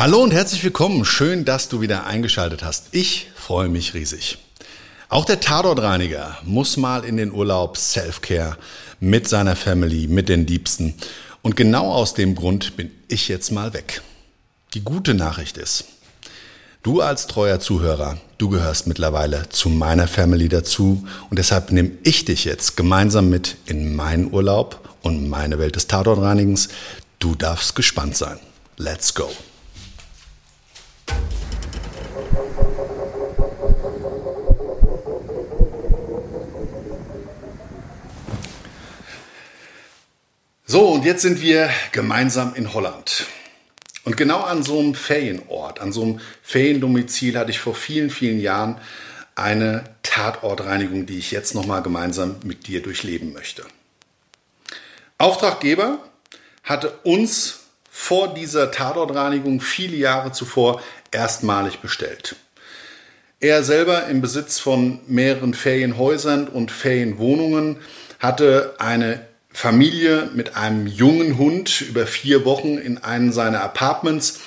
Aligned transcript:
Hallo 0.00 0.22
und 0.22 0.32
herzlich 0.32 0.64
willkommen. 0.64 1.04
Schön, 1.04 1.44
dass 1.44 1.68
du 1.68 1.82
wieder 1.82 2.06
eingeschaltet 2.06 2.64
hast. 2.64 2.86
Ich 2.92 3.28
freue 3.34 3.68
mich 3.68 3.92
riesig. 3.92 4.38
Auch 5.10 5.26
der 5.26 5.40
Tatortreiniger 5.40 6.38
muss 6.42 6.78
mal 6.78 7.04
in 7.04 7.18
den 7.18 7.30
Urlaub 7.30 7.76
Self-Care 7.76 8.56
mit 8.98 9.28
seiner 9.28 9.56
Family, 9.56 10.06
mit 10.06 10.30
den 10.30 10.46
Liebsten. 10.46 10.94
Und 11.42 11.54
genau 11.54 11.92
aus 11.92 12.14
dem 12.14 12.34
Grund 12.34 12.78
bin 12.78 12.90
ich 13.08 13.28
jetzt 13.28 13.50
mal 13.50 13.74
weg. 13.74 14.00
Die 14.72 14.80
gute 14.80 15.12
Nachricht 15.12 15.58
ist, 15.58 15.84
du 16.82 17.02
als 17.02 17.26
treuer 17.26 17.60
Zuhörer, 17.60 18.16
du 18.38 18.48
gehörst 18.48 18.86
mittlerweile 18.86 19.50
zu 19.50 19.68
meiner 19.68 20.08
Family 20.08 20.48
dazu 20.48 21.06
und 21.28 21.38
deshalb 21.38 21.72
nehme 21.72 21.90
ich 22.04 22.24
dich 22.24 22.46
jetzt 22.46 22.78
gemeinsam 22.78 23.28
mit 23.28 23.56
in 23.66 23.94
meinen 23.94 24.32
Urlaub 24.32 24.96
und 25.02 25.28
meine 25.28 25.58
Welt 25.58 25.76
des 25.76 25.88
Tatortreinigens. 25.88 26.70
Du 27.18 27.34
darfst 27.34 27.76
gespannt 27.76 28.16
sein. 28.16 28.38
Let's 28.78 29.12
go. 29.12 29.30
So, 40.72 40.86
und 40.90 41.04
jetzt 41.04 41.22
sind 41.22 41.40
wir 41.40 41.68
gemeinsam 41.90 42.54
in 42.54 42.72
Holland. 42.72 43.26
Und 44.04 44.16
genau 44.16 44.38
an 44.38 44.62
so 44.62 44.78
einem 44.78 44.94
Ferienort, 44.94 45.80
an 45.80 45.92
so 45.92 46.02
einem 46.02 46.20
Feriendomizil 46.44 47.36
hatte 47.36 47.50
ich 47.50 47.58
vor 47.58 47.74
vielen, 47.74 48.08
vielen 48.08 48.38
Jahren 48.38 48.76
eine 49.34 49.82
Tatortreinigung, 50.04 51.06
die 51.06 51.18
ich 51.18 51.32
jetzt 51.32 51.56
nochmal 51.56 51.82
gemeinsam 51.82 52.36
mit 52.44 52.68
dir 52.68 52.82
durchleben 52.82 53.32
möchte. 53.32 53.64
Auftraggeber 55.18 55.98
hatte 56.62 56.90
uns 57.02 57.62
vor 57.90 58.32
dieser 58.34 58.70
Tatortreinigung 58.70 59.60
viele 59.60 59.96
Jahre 59.96 60.30
zuvor 60.30 60.80
erstmalig 61.10 61.80
bestellt. 61.80 62.36
Er 63.40 63.64
selber 63.64 64.06
im 64.06 64.20
Besitz 64.20 64.60
von 64.60 65.00
mehreren 65.08 65.52
Ferienhäusern 65.52 66.46
und 66.46 66.70
Ferienwohnungen 66.70 67.78
hatte 68.20 68.76
eine 68.78 69.29
Familie 69.52 70.30
mit 70.34 70.56
einem 70.56 70.86
jungen 70.86 71.36
Hund 71.36 71.80
über 71.82 72.06
vier 72.06 72.44
Wochen 72.44 72.78
in 72.78 72.98
einem 72.98 73.32
seiner 73.32 73.62
Apartments. 73.62 74.40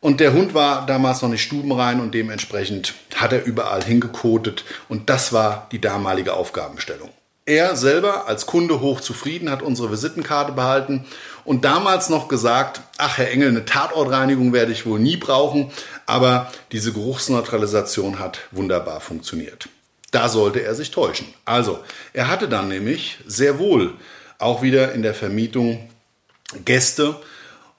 Und 0.00 0.20
der 0.20 0.32
Hund 0.32 0.54
war 0.54 0.86
damals 0.86 1.22
noch 1.22 1.30
nicht 1.30 1.42
stubenrein 1.42 2.00
und 2.00 2.12
dementsprechend 2.12 2.94
hat 3.14 3.32
er 3.32 3.44
überall 3.44 3.82
hingekotet. 3.82 4.64
Und 4.88 5.08
das 5.08 5.32
war 5.32 5.68
die 5.72 5.80
damalige 5.80 6.34
Aufgabenstellung. 6.34 7.10
Er 7.46 7.76
selber 7.76 8.26
als 8.26 8.46
Kunde 8.46 8.80
hoch 8.80 9.00
zufrieden 9.00 9.50
hat 9.50 9.62
unsere 9.62 9.90
Visitenkarte 9.90 10.52
behalten 10.52 11.04
und 11.44 11.66
damals 11.66 12.08
noch 12.08 12.28
gesagt, 12.28 12.80
ach 12.96 13.18
Herr 13.18 13.30
Engel, 13.30 13.48
eine 13.48 13.66
Tatortreinigung 13.66 14.54
werde 14.54 14.72
ich 14.72 14.86
wohl 14.86 14.98
nie 14.98 15.18
brauchen, 15.18 15.70
aber 16.06 16.50
diese 16.72 16.94
Geruchsneutralisation 16.94 18.18
hat 18.18 18.38
wunderbar 18.50 19.00
funktioniert. 19.00 19.68
Da 20.14 20.28
sollte 20.28 20.62
er 20.62 20.76
sich 20.76 20.92
täuschen. 20.92 21.26
Also, 21.44 21.82
er 22.12 22.28
hatte 22.28 22.48
dann 22.48 22.68
nämlich 22.68 23.18
sehr 23.26 23.58
wohl 23.58 23.94
auch 24.38 24.62
wieder 24.62 24.92
in 24.92 25.02
der 25.02 25.12
Vermietung 25.12 25.90
Gäste 26.64 27.20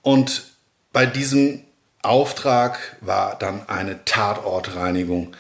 und 0.02 0.44
bei 0.92 1.06
diesem 1.06 1.64
Auftrag 2.02 2.98
war 3.00 3.40
dann 3.40 3.70
eine 3.70 4.04
Tatortreinigung 4.04 5.34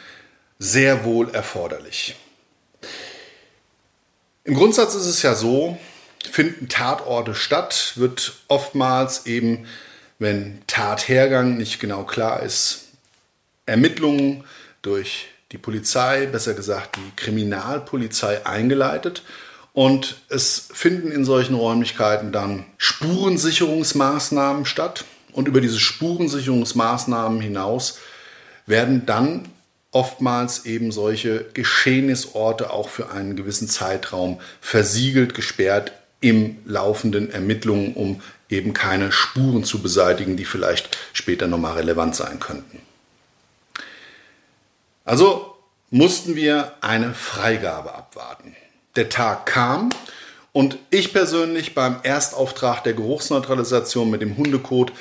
sehr 0.57 1.03
wohl 1.03 1.35
erforderlich. 1.35 2.15
Im 4.45 4.55
Grundsatz 4.55 4.95
ist 4.95 5.07
es 5.07 5.21
ja 5.21 5.35
so, 5.35 5.77
finden 6.31 6.69
Tatorte 6.69 7.35
statt, 7.35 7.91
wird 7.95 8.35
oftmals 8.47 9.25
eben, 9.25 9.67
wenn 10.17 10.61
Tathergang 10.67 11.57
nicht 11.57 11.81
genau 11.81 12.05
klar 12.05 12.41
ist, 12.41 12.85
Ermittlungen 13.65 14.45
durch 14.81 15.27
die 15.51 15.57
Polizei, 15.57 16.25
besser 16.25 16.53
gesagt 16.53 16.97
die 16.97 17.15
Kriminalpolizei 17.15 18.45
eingeleitet. 18.45 19.23
Und 19.73 20.21
es 20.29 20.69
finden 20.73 21.11
in 21.11 21.25
solchen 21.25 21.55
Räumlichkeiten 21.55 22.31
dann 22.31 22.65
Spurensicherungsmaßnahmen 22.77 24.65
statt. 24.65 25.05
Und 25.33 25.47
über 25.47 25.59
diese 25.59 25.79
Spurensicherungsmaßnahmen 25.79 27.41
hinaus 27.41 27.99
werden 28.65 29.05
dann 29.05 29.49
oftmals 29.91 30.65
eben 30.65 30.91
solche 30.91 31.45
Geschehnisorte 31.53 32.71
auch 32.71 32.89
für 32.89 33.11
einen 33.11 33.35
gewissen 33.35 33.67
Zeitraum 33.67 34.39
versiegelt, 34.61 35.33
gesperrt 35.33 35.93
im 36.21 36.57
laufenden 36.65 37.31
Ermittlungen, 37.31 37.93
um 37.93 38.21
eben 38.49 38.73
keine 38.73 39.11
Spuren 39.11 39.63
zu 39.63 39.81
beseitigen, 39.81 40.37
die 40.37 40.45
vielleicht 40.45 40.97
später 41.13 41.47
nochmal 41.47 41.77
relevant 41.77 42.15
sein 42.15 42.39
könnten. 42.39 42.81
Also 45.05 45.55
mussten 45.91 46.35
wir 46.35 46.73
eine 46.81 47.13
Freigabe 47.13 47.93
abwarten. 47.93 48.55
Der 48.95 49.09
Tag 49.09 49.45
kam 49.45 49.91
und 50.51 50.77
ich 50.89 51.13
persönlich 51.13 51.75
beim 51.75 51.97
Erstauftrag 52.01 52.83
der 52.83 52.93
Geruchsneutralisation 52.93 54.09
mit 54.09 54.21
dem 54.21 54.35
Hundekot 54.35 54.91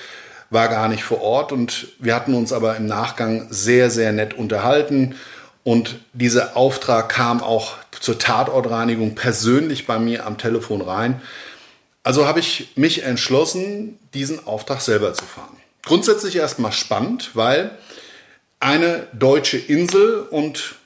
war 0.50 0.68
gar 0.68 0.88
nicht 0.88 1.04
vor 1.04 1.22
Ort 1.22 1.52
und 1.52 1.88
wir 1.98 2.14
hatten 2.14 2.34
uns 2.34 2.52
aber 2.52 2.76
im 2.76 2.86
Nachgang 2.86 3.46
sehr, 3.50 3.90
sehr 3.90 4.12
nett 4.12 4.34
unterhalten 4.34 5.16
und 5.64 5.98
dieser 6.12 6.56
Auftrag 6.56 7.08
kam 7.08 7.42
auch 7.42 7.72
zur 7.90 8.18
Tatortreinigung 8.18 9.14
persönlich 9.14 9.86
bei 9.86 9.98
mir 9.98 10.26
am 10.26 10.36
Telefon 10.36 10.82
rein. 10.82 11.22
Also 12.02 12.26
habe 12.26 12.40
ich 12.40 12.72
mich 12.76 13.02
entschlossen, 13.02 13.98
diesen 14.12 14.46
Auftrag 14.46 14.82
selber 14.82 15.14
zu 15.14 15.24
fahren. 15.24 15.56
Grundsätzlich 15.82 16.36
erstmal 16.36 16.72
spannend, 16.72 17.30
weil 17.32 17.78
eine 18.64 19.06
deutsche 19.12 19.58
Insel 19.58 20.22
und 20.22 20.76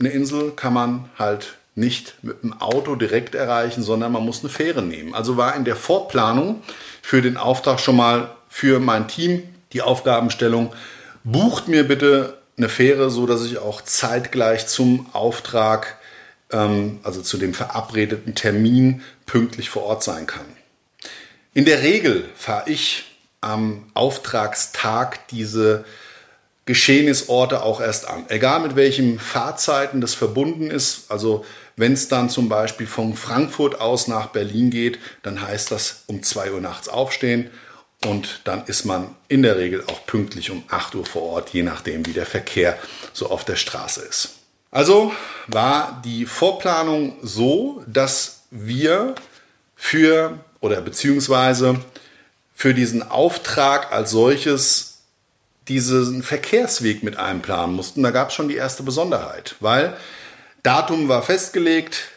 eine 0.00 0.08
Insel 0.08 0.52
kann 0.52 0.72
man 0.72 1.10
halt 1.18 1.58
nicht 1.74 2.14
mit 2.22 2.42
dem 2.42 2.54
Auto 2.54 2.94
direkt 2.94 3.34
erreichen, 3.34 3.82
sondern 3.82 4.12
man 4.12 4.24
muss 4.24 4.40
eine 4.40 4.48
Fähre 4.48 4.82
nehmen. 4.82 5.14
Also 5.14 5.36
war 5.36 5.54
in 5.54 5.66
der 5.66 5.76
Vorplanung 5.76 6.62
für 7.02 7.20
den 7.20 7.36
Auftrag 7.36 7.80
schon 7.80 7.96
mal 7.96 8.34
für 8.48 8.80
mein 8.80 9.08
Team 9.08 9.42
die 9.74 9.82
Aufgabenstellung, 9.82 10.72
bucht 11.22 11.68
mir 11.68 11.86
bitte 11.86 12.38
eine 12.56 12.70
Fähre, 12.70 13.10
so 13.10 13.26
dass 13.26 13.44
ich 13.44 13.58
auch 13.58 13.82
zeitgleich 13.82 14.66
zum 14.66 15.06
Auftrag, 15.12 15.98
ähm, 16.50 16.98
also 17.02 17.20
zu 17.20 17.36
dem 17.36 17.52
verabredeten 17.52 18.36
Termin 18.36 19.02
pünktlich 19.26 19.68
vor 19.68 19.82
Ort 19.82 20.02
sein 20.02 20.26
kann. 20.26 20.46
In 21.52 21.66
der 21.66 21.82
Regel 21.82 22.24
fahre 22.34 22.70
ich 22.70 23.04
am 23.42 23.84
Auftragstag 23.92 25.28
diese 25.28 25.84
Geschehnisorte 26.68 27.62
auch 27.62 27.80
erst 27.80 28.06
an. 28.06 28.26
Egal 28.28 28.60
mit 28.60 28.76
welchen 28.76 29.18
Fahrzeiten 29.18 30.02
das 30.02 30.12
verbunden 30.12 30.70
ist. 30.70 31.10
Also 31.10 31.46
wenn 31.76 31.94
es 31.94 32.08
dann 32.08 32.28
zum 32.28 32.50
Beispiel 32.50 32.86
von 32.86 33.14
Frankfurt 33.14 33.80
aus 33.80 34.06
nach 34.06 34.26
Berlin 34.26 34.68
geht, 34.68 34.98
dann 35.22 35.40
heißt 35.40 35.70
das 35.70 36.04
um 36.08 36.22
2 36.22 36.52
Uhr 36.52 36.60
nachts 36.60 36.90
aufstehen. 36.90 37.50
und 38.04 38.42
dann 38.44 38.64
ist 38.66 38.84
man 38.84 39.16
in 39.28 39.42
der 39.42 39.56
Regel 39.56 39.82
auch 39.88 40.06
pünktlich 40.06 40.50
um 40.50 40.62
8 40.68 40.94
Uhr 40.94 41.06
vor 41.06 41.22
Ort, 41.22 41.50
je 41.50 41.62
nachdem, 41.62 42.06
wie 42.06 42.12
der 42.12 42.26
Verkehr 42.26 42.78
so 43.12 43.30
auf 43.30 43.44
der 43.44 43.56
Straße 43.56 44.02
ist. 44.02 44.34
Also 44.70 45.12
war 45.46 46.02
die 46.04 46.26
Vorplanung 46.26 47.16
so, 47.22 47.82
dass 47.86 48.42
wir 48.50 49.14
für 49.74 50.38
oder 50.60 50.80
beziehungsweise 50.80 51.80
für 52.54 52.74
diesen 52.74 53.02
Auftrag 53.02 53.90
als 53.90 54.10
solches 54.10 54.97
diesen 55.68 56.22
Verkehrsweg 56.22 57.02
mit 57.02 57.16
einplanen 57.16 57.76
mussten. 57.76 58.02
Da 58.02 58.10
gab 58.10 58.28
es 58.28 58.34
schon 58.34 58.48
die 58.48 58.56
erste 58.56 58.82
Besonderheit, 58.82 59.56
weil 59.60 59.96
Datum 60.62 61.08
war 61.08 61.22
festgelegt, 61.22 62.08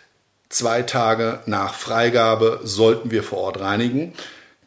zwei 0.50 0.82
Tage 0.82 1.40
nach 1.46 1.74
Freigabe 1.74 2.62
sollten 2.64 3.12
wir 3.12 3.24
vor 3.24 3.40
Ort 3.40 3.60
reinigen, 3.60 4.14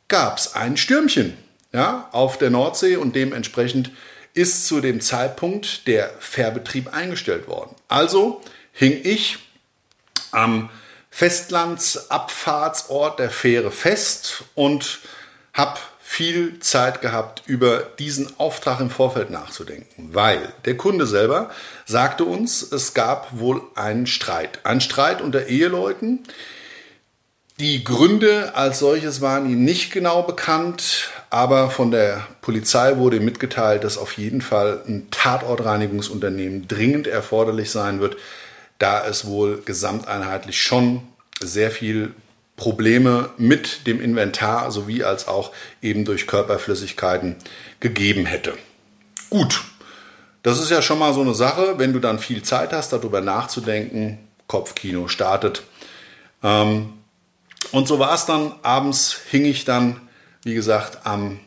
gab 0.09 0.39
es 0.39 0.55
ein 0.55 0.77
Stürmchen 0.77 1.37
ja, 1.73 2.09
auf 2.13 2.39
der 2.39 2.51
Nordsee 2.51 2.97
und 2.97 3.17
dementsprechend 3.17 3.91
ist 4.33 4.67
zu 4.67 4.81
dem 4.81 5.01
Zeitpunkt 5.01 5.87
der 5.87 6.11
Fährbetrieb 6.19 6.93
eingestellt 6.93 7.49
worden. 7.49 7.75
Also 7.89 8.41
hing 8.73 9.01
ich 9.03 9.39
am 10.33 10.71
Festlandsabfahrtsort 11.11 13.21
der 13.21 13.31
Fähre 13.31 13.71
fest 13.71 14.45
und 14.55 15.01
habe 15.53 15.79
viel 16.15 16.61
Zeit 16.61 17.01
gehabt, 17.01 17.43
über 17.47 17.79
diesen 17.99 18.39
Auftrag 18.39 18.79
im 18.79 18.89
Vorfeld 18.89 19.31
nachzudenken, 19.31 20.11
weil 20.13 20.53
der 20.65 20.77
Kunde 20.77 21.09
selber 21.09 21.51
sagte 21.87 22.25
uns, 22.25 22.63
es 22.63 22.95
gab 22.95 23.41
wohl 23.41 23.61
einen 23.75 24.07
Streit. 24.07 24.61
Ein 24.63 24.81
Streit 24.81 25.21
unter 25.21 25.49
Eheleuten. 25.49 26.21
Die 27.59 27.83
Gründe 27.83 28.55
als 28.55 28.79
solches 28.79 29.23
waren 29.23 29.51
ihm 29.51 29.65
nicht 29.65 29.93
genau 29.93 30.23
bekannt, 30.23 31.11
aber 31.31 31.69
von 31.69 31.91
der 31.91 32.25
Polizei 32.43 32.97
wurde 32.97 33.19
mitgeteilt, 33.19 33.83
dass 33.83 33.99
auf 33.99 34.13
jeden 34.13 34.41
Fall 34.41 34.83
ein 34.87 35.09
Tatortreinigungsunternehmen 35.11 36.69
dringend 36.69 37.09
erforderlich 37.09 37.73
sein 37.73 37.99
wird, 37.99 38.17
da 38.79 39.05
es 39.05 39.27
wohl 39.27 39.63
gesamteinheitlich 39.65 40.63
schon 40.63 41.03
sehr 41.41 41.73
viel 41.73 42.15
Probleme 42.57 43.31
mit 43.37 43.87
dem 43.87 44.01
Inventar 44.01 44.71
sowie 44.71 45.03
als 45.03 45.27
auch 45.27 45.53
eben 45.83 46.05
durch 46.05 46.27
Körperflüssigkeiten 46.27 47.37
gegeben 47.81 48.27
hätte. 48.27 48.55
Gut, 49.31 49.65
das 50.43 50.61
ist 50.61 50.71
ja 50.71 50.83
schon 50.83 50.99
mal 50.99 51.13
so 51.15 51.23
eine 51.23 51.35
Sache, 51.35 51.79
wenn 51.79 51.93
du 51.93 51.99
dann 51.99 52.19
viel 52.19 52.43
Zeit 52.43 52.73
hast, 52.73 52.93
darüber 52.93 53.21
nachzudenken, 53.21 54.19
Kopfkino 54.47 55.09
startet. 55.09 55.63
Ähm, 56.43 56.93
und 57.73 57.89
so 57.89 57.99
war 57.99 58.15
es 58.15 58.27
dann. 58.27 58.53
Abends 58.63 59.19
hing 59.31 59.47
ich 59.47 59.65
dann, 59.65 60.01
wie 60.43 60.55
gesagt, 60.55 61.07
am 61.07 61.41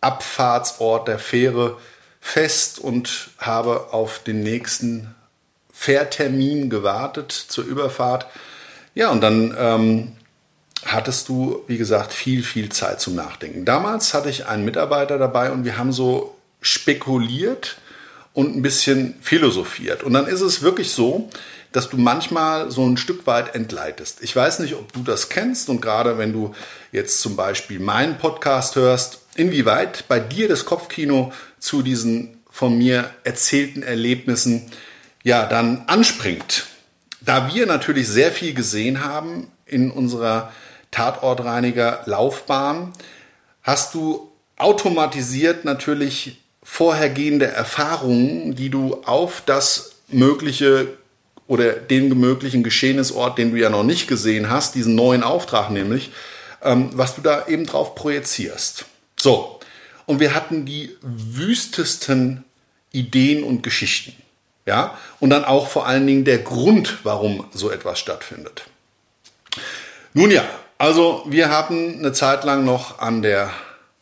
Abfahrtsort 0.00 1.08
der 1.08 1.18
Fähre 1.18 1.76
fest 2.20 2.78
und 2.78 3.30
habe 3.38 3.92
auf 3.92 4.20
den 4.20 4.42
nächsten 4.42 5.14
Fährtermin 5.72 6.70
gewartet 6.70 7.32
zur 7.32 7.64
Überfahrt. 7.64 8.26
Ja, 8.94 9.10
und 9.10 9.20
dann 9.22 9.54
ähm, 9.58 10.12
hattest 10.84 11.28
du, 11.28 11.62
wie 11.66 11.78
gesagt, 11.78 12.12
viel, 12.12 12.42
viel 12.42 12.70
Zeit 12.70 13.00
zum 13.00 13.14
Nachdenken. 13.14 13.64
Damals 13.64 14.14
hatte 14.14 14.30
ich 14.30 14.46
einen 14.46 14.64
Mitarbeiter 14.64 15.18
dabei 15.18 15.50
und 15.50 15.64
wir 15.64 15.76
haben 15.78 15.92
so 15.92 16.36
spekuliert 16.60 17.78
und 18.32 18.56
ein 18.56 18.62
bisschen 18.62 19.14
philosophiert. 19.20 20.02
Und 20.02 20.12
dann 20.12 20.26
ist 20.26 20.40
es 20.40 20.62
wirklich 20.62 20.92
so, 20.92 21.28
dass 21.72 21.88
du 21.88 21.96
manchmal 21.96 22.70
so 22.70 22.84
ein 22.86 22.96
Stück 22.96 23.26
weit 23.26 23.54
entleitest. 23.54 24.22
Ich 24.22 24.34
weiß 24.34 24.58
nicht, 24.60 24.74
ob 24.74 24.92
du 24.92 25.02
das 25.02 25.28
kennst 25.28 25.68
und 25.68 25.80
gerade 25.80 26.18
wenn 26.18 26.32
du 26.32 26.54
jetzt 26.92 27.20
zum 27.20 27.36
Beispiel 27.36 27.78
meinen 27.78 28.18
Podcast 28.18 28.76
hörst, 28.76 29.20
inwieweit 29.36 30.06
bei 30.08 30.18
dir 30.18 30.48
das 30.48 30.64
Kopfkino 30.64 31.32
zu 31.58 31.82
diesen 31.82 32.40
von 32.50 32.76
mir 32.76 33.10
erzählten 33.22 33.82
Erlebnissen 33.82 34.70
ja 35.22 35.46
dann 35.46 35.84
anspringt. 35.86 36.66
Da 37.20 37.52
wir 37.54 37.66
natürlich 37.66 38.08
sehr 38.08 38.32
viel 38.32 38.54
gesehen 38.54 39.04
haben 39.04 39.48
in 39.66 39.90
unserer 39.90 40.52
Tatortreiniger 40.90 42.02
Laufbahn, 42.06 42.92
hast 43.62 43.94
du 43.94 44.30
automatisiert 44.56 45.64
natürlich 45.64 46.40
vorhergehende 46.62 47.46
Erfahrungen, 47.46 48.54
die 48.54 48.70
du 48.70 49.02
auf 49.04 49.42
das 49.46 49.92
mögliche 50.08 50.88
oder 51.46 51.72
den 51.72 52.08
möglichen 52.18 52.62
Geschehnisort, 52.62 53.38
den 53.38 53.50
du 53.50 53.56
ja 53.56 53.70
noch 53.70 53.82
nicht 53.82 54.06
gesehen 54.06 54.50
hast, 54.50 54.74
diesen 54.74 54.94
neuen 54.94 55.22
Auftrag 55.22 55.70
nämlich, 55.70 56.12
ähm, 56.62 56.90
was 56.92 57.16
du 57.16 57.22
da 57.22 57.46
eben 57.48 57.66
drauf 57.66 57.94
projizierst. 57.94 58.84
So, 59.18 59.58
und 60.06 60.20
wir 60.20 60.34
hatten 60.34 60.64
die 60.64 60.96
wüstesten 61.02 62.44
Ideen 62.92 63.42
und 63.42 63.62
Geschichten. 63.62 64.14
Ja, 64.66 64.98
und 65.18 65.30
dann 65.30 65.44
auch 65.44 65.68
vor 65.68 65.86
allen 65.86 66.06
Dingen 66.06 66.24
der 66.24 66.38
Grund, 66.38 66.98
warum 67.02 67.46
so 67.52 67.70
etwas 67.70 67.98
stattfindet. 67.98 68.64
Nun 70.12 70.30
ja, 70.30 70.44
also 70.80 71.22
wir 71.26 71.50
haben 71.50 71.98
eine 71.98 72.12
Zeit 72.12 72.42
lang 72.44 72.64
noch 72.64 73.00
an 73.00 73.20
der 73.20 73.50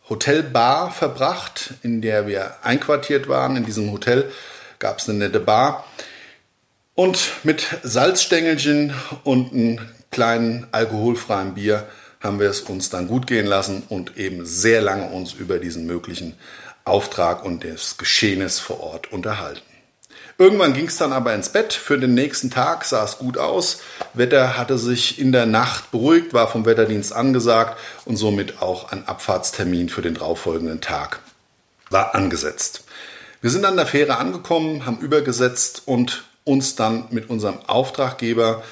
Hotelbar 0.08 0.92
verbracht, 0.92 1.75
in 1.82 2.00
der 2.00 2.28
wir 2.28 2.54
einquartiert 2.62 3.28
waren. 3.28 3.56
In 3.56 3.66
diesem 3.66 3.90
Hotel 3.90 4.30
gab 4.78 5.00
es 5.00 5.08
eine 5.08 5.19
nette 5.19 5.40
Bar. 5.40 5.84
Und 6.94 7.32
mit 7.42 7.66
Salzstängelchen 7.82 8.94
und 9.25 9.52
einem 9.52 9.80
kleinen 10.12 10.69
alkoholfreien 10.70 11.54
Bier 11.54 11.84
haben 12.20 12.38
wir 12.38 12.48
es 12.48 12.60
uns 12.60 12.90
dann 12.90 13.08
gut 13.08 13.26
gehen 13.26 13.46
lassen 13.46 13.82
und 13.88 14.16
eben 14.16 14.46
sehr 14.46 14.80
lange 14.80 15.10
uns 15.10 15.32
über 15.32 15.58
diesen 15.58 15.84
möglichen 15.84 16.36
Auftrag 16.84 17.44
und 17.44 17.64
das 17.64 17.98
Geschehnis 17.98 18.60
vor 18.60 18.80
Ort 18.80 19.12
unterhalten. 19.12 19.68
Irgendwann 20.40 20.73
ging 20.73 20.87
es 20.87 20.96
dann 20.96 21.12
aber 21.12 21.35
ins 21.35 21.49
Bett. 21.49 21.73
Für 21.73 21.99
den 21.99 22.14
nächsten 22.14 22.49
Tag 22.49 22.85
sah 22.85 23.05
es 23.05 23.19
gut 23.19 23.38
aus. 23.38 23.81
Wetter 24.14 24.56
hatte 24.56 24.79
sich 24.79 25.19
in 25.19 25.32
der 25.32 25.46
Nacht 25.46 25.90
beruhigt, 25.90 26.32
war 26.32 26.49
vom 26.49 26.64
Wetterdienst 26.64 27.12
angesagt 27.12 27.76
und 28.05 28.17
somit 28.17 28.62
auch 28.62 28.93
ein 28.93 29.08
Abfahrtstermin 29.08 29.88
für 29.88 30.00
den 30.00 30.14
darauffolgenden 30.14 30.81
Tag 30.81 31.20
war 31.90 32.14
angesetzt. 32.14 32.85
Wir 33.40 33.50
sind 33.50 33.64
an 33.64 33.76
der 33.76 33.87
Fähre 33.87 34.19
angekommen, 34.19 34.87
haben 34.87 34.99
übergesetzt 34.99 35.82
und 35.87 36.25
uns 36.44 36.76
dann 36.76 37.06
mit 37.11 37.31
unserem 37.31 37.58
Auftraggeber 37.67 38.62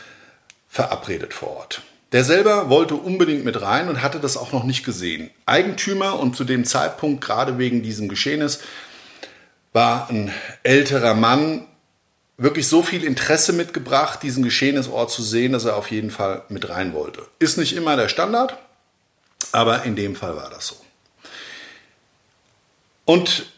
verabredet 0.68 1.34
vor 1.34 1.56
Ort. 1.56 1.82
Der 2.12 2.24
selber 2.24 2.70
wollte 2.70 2.94
unbedingt 2.94 3.44
mit 3.44 3.60
rein 3.60 3.88
und 3.88 4.02
hatte 4.02 4.20
das 4.20 4.36
auch 4.36 4.52
noch 4.52 4.64
nicht 4.64 4.84
gesehen. 4.84 5.30
Eigentümer 5.44 6.18
und 6.18 6.36
zu 6.36 6.44
dem 6.44 6.64
Zeitpunkt, 6.64 7.24
gerade 7.24 7.58
wegen 7.58 7.82
diesem 7.82 8.08
Geschehnis, 8.08 8.60
war 9.76 10.08
ein 10.08 10.32
älterer 10.62 11.12
Mann, 11.12 11.66
wirklich 12.38 12.66
so 12.66 12.82
viel 12.82 13.04
Interesse 13.04 13.52
mitgebracht, 13.52 14.22
diesen 14.22 14.42
Geschehnisort 14.42 15.10
zu 15.10 15.22
sehen, 15.22 15.52
dass 15.52 15.66
er 15.66 15.76
auf 15.76 15.90
jeden 15.90 16.10
Fall 16.10 16.44
mit 16.48 16.70
rein 16.70 16.94
wollte. 16.94 17.26
Ist 17.40 17.58
nicht 17.58 17.76
immer 17.76 17.94
der 17.94 18.08
Standard, 18.08 18.56
aber 19.52 19.82
in 19.82 19.94
dem 19.94 20.16
Fall 20.16 20.34
war 20.34 20.48
das 20.48 20.68
so. 20.68 20.76
Und 23.04 23.52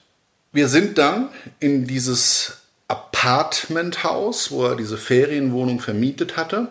wir 0.50 0.66
sind 0.66 0.98
dann 0.98 1.28
in 1.60 1.86
dieses 1.86 2.62
Apartmenthaus, 2.88 4.50
wo 4.50 4.66
er 4.66 4.74
diese 4.74 4.98
Ferienwohnung 4.98 5.78
vermietet 5.78 6.36
hatte. 6.36 6.66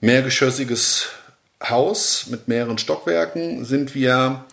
Mehrgeschossiges 0.00 1.10
Haus 1.62 2.28
mit 2.28 2.48
mehreren 2.48 2.78
Stockwerken 2.78 3.66
sind 3.66 3.94
wir 3.94 4.46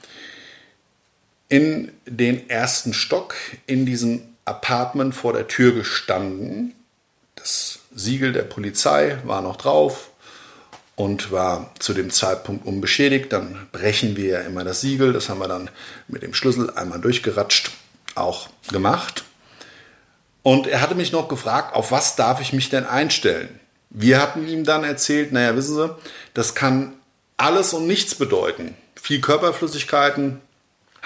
in 1.50 1.92
den 2.06 2.50
ersten 2.50 2.94
Stock 2.94 3.36
in 3.66 3.86
diesem 3.86 4.22
Apartment 4.46 5.16
vor 5.16 5.34
der 5.34 5.48
Tür 5.48 5.74
gestanden. 5.74 6.74
Das 7.36 7.80
Siegel 7.94 8.34
der 8.34 8.44
Polizei 8.44 9.18
war 9.24 9.42
noch 9.42 9.56
drauf 9.58 10.10
und 10.96 11.32
war 11.32 11.72
zu 11.80 11.94
dem 11.94 12.10
Zeitpunkt 12.10 12.66
unbeschädigt. 12.66 13.32
Dann 13.32 13.68
brechen 13.72 14.18
wir 14.18 14.30
ja 14.30 14.40
immer 14.42 14.64
das 14.64 14.82
Siegel. 14.82 15.14
Das 15.14 15.30
haben 15.30 15.40
wir 15.40 15.48
dann 15.48 15.70
mit 16.08 16.24
dem 16.24 16.34
Schlüssel 16.34 16.72
einmal 16.72 17.00
durchgeratscht 17.00 17.72
auch 18.16 18.50
gemacht. 18.70 19.24
Und 20.44 20.68
er 20.68 20.82
hatte 20.82 20.96
mich 20.96 21.12
noch 21.12 21.28
gefragt, 21.28 21.76
auf 21.76 21.92
was 21.92 22.16
darf 22.16 22.42
ich 22.42 22.54
mich 22.54 22.70
denn 22.70 22.86
einstellen? 22.86 23.60
Wir 23.90 24.22
hatten 24.22 24.48
ihm 24.48 24.64
dann 24.64 24.84
erzählt, 24.84 25.32
naja, 25.32 25.56
wissen 25.56 25.76
Sie, 25.76 25.96
das 26.34 26.56
kann 26.56 26.94
alles 27.38 27.74
und 27.74 27.86
nichts 27.86 28.16
bedeuten. 28.16 28.76
Viel 28.96 29.22
Körperflüssigkeiten 29.22 30.42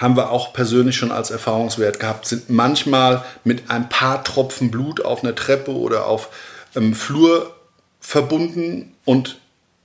haben 0.02 0.16
wir 0.16 0.30
auch 0.30 0.52
persönlich 0.52 0.96
schon 0.96 1.12
als 1.12 1.30
Erfahrungswert 1.30 2.00
gehabt, 2.00 2.26
sind 2.26 2.50
manchmal 2.50 3.24
mit 3.44 3.70
ein 3.70 3.88
paar 3.88 4.24
Tropfen 4.24 4.70
Blut 4.70 5.04
auf 5.04 5.22
einer 5.22 5.34
Treppe 5.34 5.70
oder 5.70 6.06
auf 6.06 6.28
einem 6.74 6.94
Flur 6.94 7.54
verbunden 8.00 8.94
und 9.04 9.38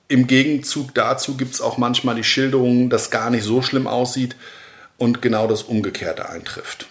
im 0.07 0.25
Gegenzug 0.25 0.93
dazu 0.95 1.37
gibt 1.37 1.53
es 1.53 1.61
auch 1.61 1.77
manchmal 1.77 2.15
die 2.15 2.23
Schilderungen, 2.23 2.89
dass 2.89 3.11
gar 3.11 3.29
nicht 3.29 3.43
so 3.43 3.61
schlimm 3.61 3.87
aussieht 3.87 4.35
und 4.97 5.21
genau 5.21 5.47
das 5.47 5.63
Umgekehrte 5.63 6.29
eintrifft. 6.29 6.87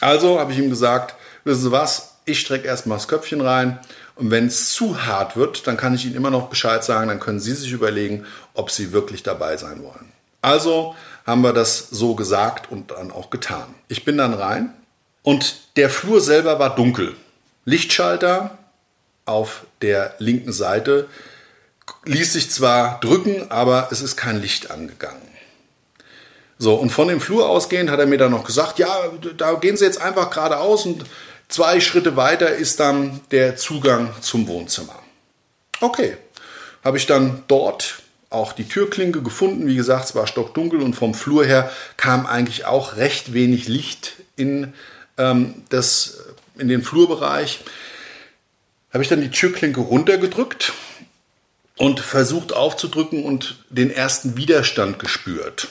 Also 0.00 0.38
habe 0.38 0.52
ich 0.52 0.58
ihm 0.58 0.70
gesagt, 0.70 1.14
wissen 1.44 1.62
Sie 1.62 1.72
was, 1.72 2.18
ich 2.26 2.40
strecke 2.40 2.68
erstmal 2.68 2.98
das 2.98 3.08
Köpfchen 3.08 3.40
rein 3.40 3.78
und 4.14 4.30
wenn 4.30 4.46
es 4.46 4.72
zu 4.72 5.04
hart 5.06 5.36
wird, 5.36 5.66
dann 5.66 5.76
kann 5.76 5.94
ich 5.94 6.04
Ihnen 6.04 6.14
immer 6.14 6.30
noch 6.30 6.48
Bescheid 6.48 6.84
sagen, 6.84 7.08
dann 7.08 7.20
können 7.20 7.40
Sie 7.40 7.54
sich 7.54 7.72
überlegen, 7.72 8.26
ob 8.54 8.70
Sie 8.70 8.92
wirklich 8.92 9.22
dabei 9.22 9.56
sein 9.56 9.82
wollen. 9.82 10.12
Also 10.42 10.94
haben 11.28 11.42
wir 11.42 11.52
das 11.52 11.90
so 11.90 12.14
gesagt 12.14 12.72
und 12.72 12.90
dann 12.90 13.12
auch 13.12 13.28
getan. 13.28 13.74
Ich 13.88 14.06
bin 14.06 14.16
dann 14.16 14.32
rein 14.32 14.72
und 15.22 15.56
der 15.76 15.90
Flur 15.90 16.22
selber 16.22 16.58
war 16.58 16.74
dunkel. 16.74 17.14
Lichtschalter 17.66 18.56
auf 19.26 19.66
der 19.82 20.14
linken 20.20 20.54
Seite 20.54 21.06
ließ 22.06 22.32
sich 22.32 22.50
zwar 22.50 22.98
drücken, 23.00 23.50
aber 23.50 23.88
es 23.90 24.00
ist 24.00 24.16
kein 24.16 24.40
Licht 24.40 24.70
angegangen. 24.70 25.20
So, 26.56 26.76
und 26.76 26.88
von 26.88 27.08
dem 27.08 27.20
Flur 27.20 27.46
ausgehend 27.46 27.90
hat 27.90 28.00
er 28.00 28.06
mir 28.06 28.16
dann 28.16 28.30
noch 28.30 28.44
gesagt, 28.44 28.78
ja, 28.78 28.88
da 29.36 29.52
gehen 29.52 29.76
Sie 29.76 29.84
jetzt 29.84 30.00
einfach 30.00 30.30
geradeaus 30.30 30.86
und 30.86 31.04
zwei 31.48 31.78
Schritte 31.80 32.16
weiter 32.16 32.54
ist 32.54 32.80
dann 32.80 33.20
der 33.32 33.54
Zugang 33.56 34.14
zum 34.22 34.48
Wohnzimmer. 34.48 34.98
Okay, 35.82 36.16
habe 36.82 36.96
ich 36.96 37.04
dann 37.04 37.44
dort 37.48 38.02
auch 38.30 38.52
die 38.52 38.68
Türklinke 38.68 39.22
gefunden. 39.22 39.66
Wie 39.66 39.76
gesagt, 39.76 40.06
es 40.06 40.14
war 40.14 40.26
stockdunkel 40.26 40.82
und 40.82 40.94
vom 40.94 41.14
Flur 41.14 41.44
her 41.44 41.70
kam 41.96 42.26
eigentlich 42.26 42.66
auch 42.66 42.96
recht 42.96 43.32
wenig 43.32 43.68
Licht 43.68 44.16
in, 44.36 44.74
ähm, 45.16 45.62
das, 45.70 46.24
in 46.58 46.68
den 46.68 46.82
Flurbereich. 46.82 47.60
Habe 48.92 49.02
ich 49.02 49.08
dann 49.08 49.20
die 49.20 49.30
Türklinke 49.30 49.80
runtergedrückt 49.80 50.72
und 51.76 52.00
versucht 52.00 52.52
aufzudrücken 52.52 53.24
und 53.24 53.64
den 53.70 53.90
ersten 53.90 54.36
Widerstand 54.36 54.98
gespürt. 54.98 55.68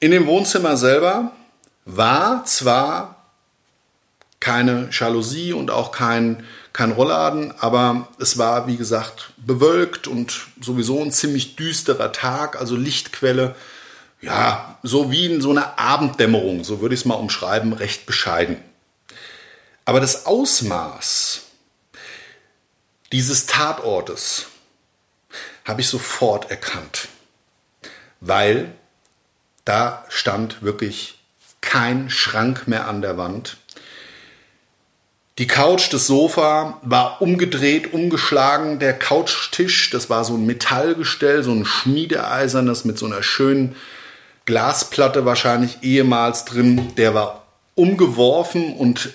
In 0.00 0.10
dem 0.10 0.26
Wohnzimmer 0.26 0.76
selber 0.76 1.32
war 1.86 2.44
zwar 2.44 3.24
keine 4.40 4.88
Jalousie 4.92 5.54
und 5.54 5.70
auch 5.70 5.92
kein, 5.92 6.44
kein 6.74 6.90
Rollladen, 6.90 7.54
aber 7.60 8.08
es 8.18 8.36
war, 8.36 8.66
wie 8.66 8.76
gesagt, 8.76 9.32
bewölkt 9.38 10.08
und 10.08 10.48
sowieso 10.60 11.00
ein 11.00 11.12
ziemlich 11.12 11.56
düsterer 11.56 12.12
Tag, 12.12 12.60
also 12.60 12.76
Lichtquelle, 12.76 13.54
ja, 14.20 14.76
so 14.82 15.10
wie 15.10 15.26
in 15.26 15.40
so 15.40 15.50
einer 15.50 15.78
Abenddämmerung, 15.78 16.64
so 16.64 16.80
würde 16.80 16.94
ich 16.94 17.02
es 17.02 17.06
mal 17.06 17.14
umschreiben, 17.14 17.72
recht 17.72 18.06
bescheiden. 18.06 18.56
Aber 19.84 20.00
das 20.00 20.26
Ausmaß 20.26 21.42
dieses 23.12 23.46
Tatortes 23.46 24.46
habe 25.64 25.80
ich 25.80 25.88
sofort 25.88 26.50
erkannt, 26.50 27.08
weil 28.20 28.72
da 29.64 30.04
stand 30.08 30.62
wirklich 30.62 31.20
kein 31.60 32.10
Schrank 32.10 32.66
mehr 32.66 32.88
an 32.88 33.00
der 33.00 33.16
Wand. 33.16 33.58
Die 35.38 35.48
Couch, 35.48 35.92
das 35.92 36.06
Sofa 36.06 36.78
war 36.82 37.20
umgedreht, 37.20 37.92
umgeschlagen. 37.92 38.78
Der 38.78 38.96
Couchtisch, 38.96 39.90
das 39.90 40.08
war 40.08 40.24
so 40.24 40.34
ein 40.34 40.46
Metallgestell, 40.46 41.42
so 41.42 41.50
ein 41.50 41.64
schmiedeeisernes 41.64 42.84
mit 42.84 42.98
so 42.98 43.06
einer 43.06 43.24
schönen 43.24 43.74
Glasplatte 44.44 45.24
wahrscheinlich 45.24 45.78
ehemals 45.82 46.44
drin. 46.44 46.94
Der 46.96 47.14
war 47.14 47.46
umgeworfen 47.74 48.76
und 48.76 49.10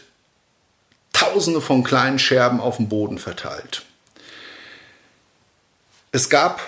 tausende 1.13 1.61
von 1.61 1.85
kleinen 1.85 2.19
Scherben 2.19 2.59
auf 2.59 2.75
dem 2.75 2.89
Boden 2.89 3.17
verteilt. 3.17 3.83
Es 6.11 6.29
gab 6.29 6.61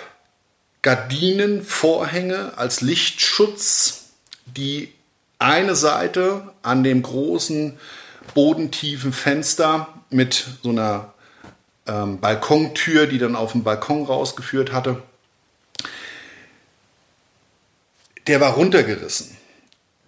Gardinen, 0.80 1.62
Vorhänge 1.62 2.52
als 2.56 2.80
Lichtschutz, 2.80 4.04
die 4.46 4.94
eine 5.38 5.74
Seite 5.74 6.54
an 6.62 6.84
dem 6.84 7.02
großen 7.02 7.78
bodentiefen 8.34 9.12
Fenster 9.12 9.88
mit 10.10 10.46
so 10.62 10.70
einer 10.70 11.12
ähm, 11.86 12.20
Balkontür, 12.20 13.06
die 13.06 13.18
dann 13.18 13.36
auf 13.36 13.52
den 13.52 13.64
Balkon 13.64 14.04
rausgeführt 14.04 14.72
hatte. 14.72 15.02
Der 18.26 18.40
war 18.40 18.54
runtergerissen. 18.54 19.36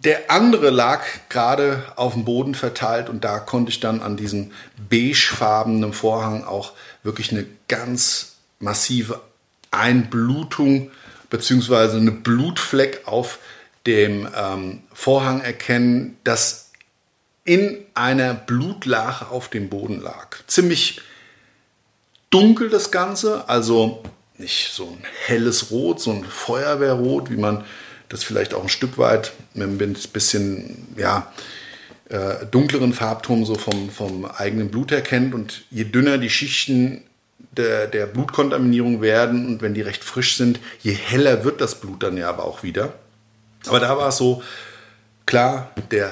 Der 0.03 0.29
andere 0.29 0.69
lag 0.69 1.03
gerade 1.29 1.83
auf 1.95 2.13
dem 2.13 2.25
Boden 2.25 2.53
verteilt 2.53 3.09
und 3.09 3.23
da 3.23 3.39
konnte 3.39 3.71
ich 3.71 3.79
dann 3.79 4.01
an 4.01 4.17
diesem 4.17 4.51
beigefarbenen 4.89 5.93
Vorhang 5.93 6.43
auch 6.43 6.73
wirklich 7.01 7.31
eine 7.31 7.45
ganz 7.67 8.35
massive 8.59 9.21
Einblutung 9.71 10.91
bzw. 11.29 11.97
eine 11.97 12.11
Blutfleck 12.11 13.01
auf 13.05 13.39
dem 13.87 14.27
ähm, 14.35 14.83
Vorhang 14.93 15.41
erkennen, 15.41 16.17
das 16.23 16.64
in 17.45 17.77
einer 17.93 18.33
Blutlache 18.33 19.27
auf 19.27 19.49
dem 19.49 19.69
Boden 19.69 20.01
lag. 20.01 20.37
Ziemlich 20.47 20.99
dunkel 22.31 22.69
das 22.69 22.91
Ganze, 22.91 23.47
also 23.47 24.03
nicht 24.37 24.73
so 24.73 24.85
ein 24.87 25.05
helles 25.25 25.71
Rot, 25.71 26.01
so 26.01 26.11
ein 26.11 26.25
Feuerwehrrot, 26.25 27.29
wie 27.29 27.37
man 27.37 27.63
das 28.09 28.23
vielleicht 28.23 28.53
auch 28.53 28.63
ein 28.63 28.69
Stück 28.69 28.97
weit 28.97 29.31
mit 29.53 29.81
ein 29.81 29.93
bisschen 30.11 30.87
ja, 30.97 31.31
äh, 32.09 32.45
dunkleren 32.49 32.93
Farbton 32.93 33.45
so 33.45 33.55
vom, 33.55 33.89
vom 33.89 34.25
eigenen 34.25 34.69
Blut 34.69 34.91
erkennt. 34.91 35.33
Und 35.33 35.63
je 35.71 35.85
dünner 35.85 36.17
die 36.17 36.29
Schichten 36.29 37.03
der, 37.51 37.87
der 37.87 38.07
Blutkontaminierung 38.07 39.01
werden 39.01 39.47
und 39.47 39.61
wenn 39.61 39.73
die 39.73 39.81
recht 39.81 40.03
frisch 40.03 40.35
sind, 40.35 40.59
je 40.81 40.93
heller 40.93 41.43
wird 41.45 41.61
das 41.61 41.79
Blut 41.79 42.03
dann 42.03 42.17
ja 42.17 42.27
aber 42.27 42.43
auch 42.43 42.63
wieder. 42.63 42.93
Aber 43.67 43.79
da 43.79 43.97
war 43.97 44.09
es 44.09 44.17
so, 44.17 44.43
klar, 45.25 45.71
der 45.91 46.11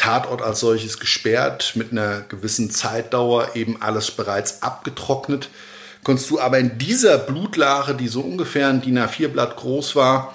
Tatort 0.00 0.40
als 0.40 0.60
solches 0.60 0.98
gesperrt, 0.98 1.72
mit 1.74 1.92
einer 1.92 2.22
gewissen 2.22 2.70
Zeitdauer 2.70 3.54
eben 3.54 3.82
alles 3.82 4.10
bereits 4.10 4.62
abgetrocknet. 4.62 5.50
Konntest 6.04 6.30
du 6.30 6.40
aber 6.40 6.58
in 6.58 6.78
dieser 6.78 7.18
Blutlache, 7.18 7.94
die 7.94 8.08
so 8.08 8.22
ungefähr 8.22 8.68
ein 8.68 8.80
DIN 8.80 8.98
A4-Blatt 8.98 9.56
groß 9.56 9.96
war 9.96 10.34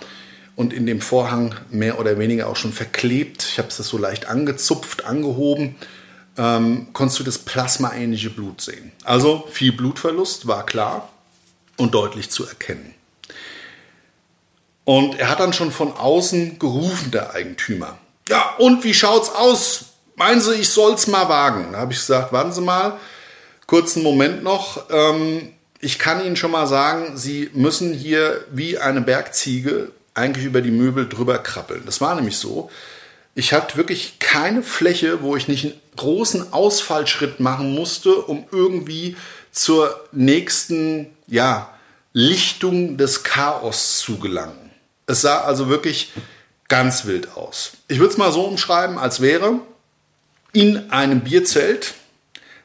und 0.55 0.71
in 0.71 0.85
dem 0.85 1.01
Vorhang 1.01 1.55
mehr 1.71 1.99
oder 1.99 2.19
weniger 2.19 2.47
auch 2.47 2.55
schon 2.55 2.73
verklebt, 2.73 3.43
ich 3.43 3.57
habe 3.57 3.69
es 3.69 3.77
das 3.77 3.87
so 3.87 3.97
leicht 3.97 4.27
angezupft, 4.27 5.05
angehoben, 5.05 5.75
ähm, 6.37 6.89
konntest 6.93 7.19
du 7.19 7.23
das 7.23 7.39
plasmaähnliche 7.39 8.29
Blut 8.29 8.61
sehen. 8.61 8.91
Also 9.03 9.47
viel 9.49 9.71
Blutverlust 9.71 10.45
war 10.45 10.63
klar 10.67 11.09
und 11.77 11.95
deutlich 11.95 12.29
zu 12.29 12.45
erkennen. 12.45 12.93
Und 14.83 15.17
er 15.19 15.29
hat 15.29 15.39
dann 15.39 15.53
schon 15.53 15.71
von 15.71 15.91
außen 15.91 16.59
gerufen, 16.59 17.09
der 17.09 17.33
Eigentümer. 17.33 17.97
Ja, 18.29 18.55
und 18.57 18.83
wie 18.83 18.93
schaut's 18.93 19.29
aus? 19.29 19.85
Meinen 20.15 20.41
Sie, 20.41 20.55
ich 20.55 20.69
soll's 20.69 21.07
mal 21.07 21.29
wagen? 21.29 21.73
Da 21.73 21.79
habe 21.79 21.93
ich 21.93 21.99
gesagt, 21.99 22.31
warten 22.33 22.51
Sie 22.51 22.61
mal, 22.61 22.97
kurzen 23.67 24.01
Moment 24.01 24.43
noch. 24.43 24.89
Ähm, 24.89 25.53
ich 25.79 25.99
kann 25.99 26.25
Ihnen 26.25 26.35
schon 26.35 26.51
mal 26.51 26.67
sagen, 26.67 27.17
Sie 27.17 27.49
müssen 27.53 27.93
hier 27.93 28.43
wie 28.51 28.77
eine 28.77 29.01
Bergziege 29.01 29.91
eigentlich 30.15 30.45
über 30.45 30.61
die 30.61 30.71
Möbel 30.71 31.07
drüber 31.07 31.37
krabbeln. 31.37 31.83
Das 31.85 32.01
war 32.01 32.15
nämlich 32.15 32.37
so. 32.37 32.71
Ich 33.35 33.53
hatte 33.53 33.75
wirklich 33.75 34.17
keine 34.19 34.63
Fläche, 34.63 35.21
wo 35.21 35.35
ich 35.35 35.47
nicht 35.47 35.65
einen 35.65 35.81
großen 35.97 36.53
Ausfallschritt 36.53 37.39
machen 37.41 37.75
musste, 37.75 38.15
um 38.15 38.45
irgendwie 38.51 39.17
zur 39.51 39.99
nächsten 40.13 41.07
ja, 41.27 41.69
Lichtung 42.13 42.97
des 42.97 43.23
Chaos 43.23 43.99
zu 43.99 44.17
gelangen. 44.17 44.71
Es 45.05 45.21
sah 45.21 45.41
also 45.41 45.69
wirklich 45.69 46.13
ganz 46.67 47.05
wild 47.05 47.35
aus. 47.35 47.73
Ich 47.87 47.99
würde 47.99 48.11
es 48.11 48.17
mal 48.17 48.31
so 48.31 48.43
umschreiben, 48.43 48.97
als 48.97 49.21
wäre 49.21 49.59
in 50.51 50.91
einem 50.91 51.21
Bierzelt 51.21 51.93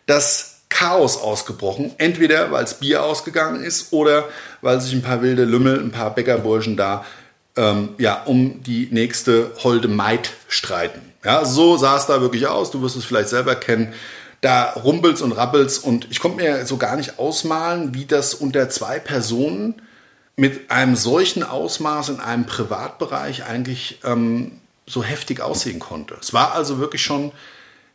das 0.07 0.61
Chaos 0.69 1.19
ausgebrochen. 1.19 1.93
Entweder 1.99 2.53
weil 2.53 2.65
es 2.65 2.75
Bier 2.75 3.03
ausgegangen 3.05 3.63
ist 3.63 3.93
oder 3.93 4.29
weil 4.63 4.81
sich 4.81 4.93
ein 4.93 5.03
paar 5.03 5.21
wilde 5.23 5.45
Lümmel, 5.45 5.81
ein 5.81 5.91
paar 5.91 6.15
Bäckerburschen 6.15 6.77
da 6.77 7.05
ähm, 7.57 7.91
ja, 7.99 8.23
um 8.25 8.63
die 8.63 8.89
nächste 8.91 9.53
holde 9.63 9.89
Maid 9.89 10.31
streiten. 10.49 11.13
Ja, 11.25 11.45
so 11.45 11.77
sah 11.77 11.97
es 11.97 12.07
da 12.07 12.21
wirklich 12.21 12.47
aus. 12.47 12.71
Du 12.71 12.81
wirst 12.83 12.97
es 12.97 13.05
vielleicht 13.05 13.29
selber 13.29 13.55
kennen. 13.57 13.93
Da 14.41 14.71
rumpelt's 14.71 15.21
und 15.21 15.33
rappelt's 15.33 15.79
und 15.79 16.07
ich 16.11 16.21
konnte 16.21 16.39
mir 16.43 16.65
so 16.65 16.79
gar 16.79 16.97
nicht 16.97 17.19
ausmalen, 17.19 17.93
wie 17.93 18.07
das 18.07 18.33
unter 18.33 18.71
zwei 18.71 18.99
Personen 18.99 19.83
mit 20.37 20.71
einem 20.71 20.97
solchen 20.97 21.43
Ausmaß 21.43 22.11
in 22.11 22.21
einem 22.21 22.47
Privatbereich 22.47 23.45
eigentlich 23.45 24.01
ähm, 24.05 24.61
so 24.87 25.05
heftig 25.05 25.41
aussehen 25.41 25.79
konnte. 25.79 26.17
Es 26.21 26.33
war 26.33 26.55
also 26.55 26.79
wirklich 26.79 27.03
schon 27.03 27.33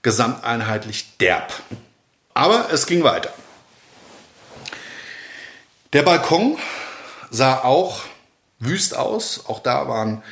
gesamteinheitlich 0.01 1.17
derb. 1.17 1.53
Aber 2.33 2.71
es 2.71 2.85
ging 2.85 3.03
weiter. 3.03 3.33
Der 5.93 6.03
Balkon 6.03 6.57
sah 7.31 7.63
auch 7.63 8.01
wüst 8.59 8.95
aus. 8.95 9.45
Auch 9.47 9.59
da 9.59 9.87
waren 9.87 10.23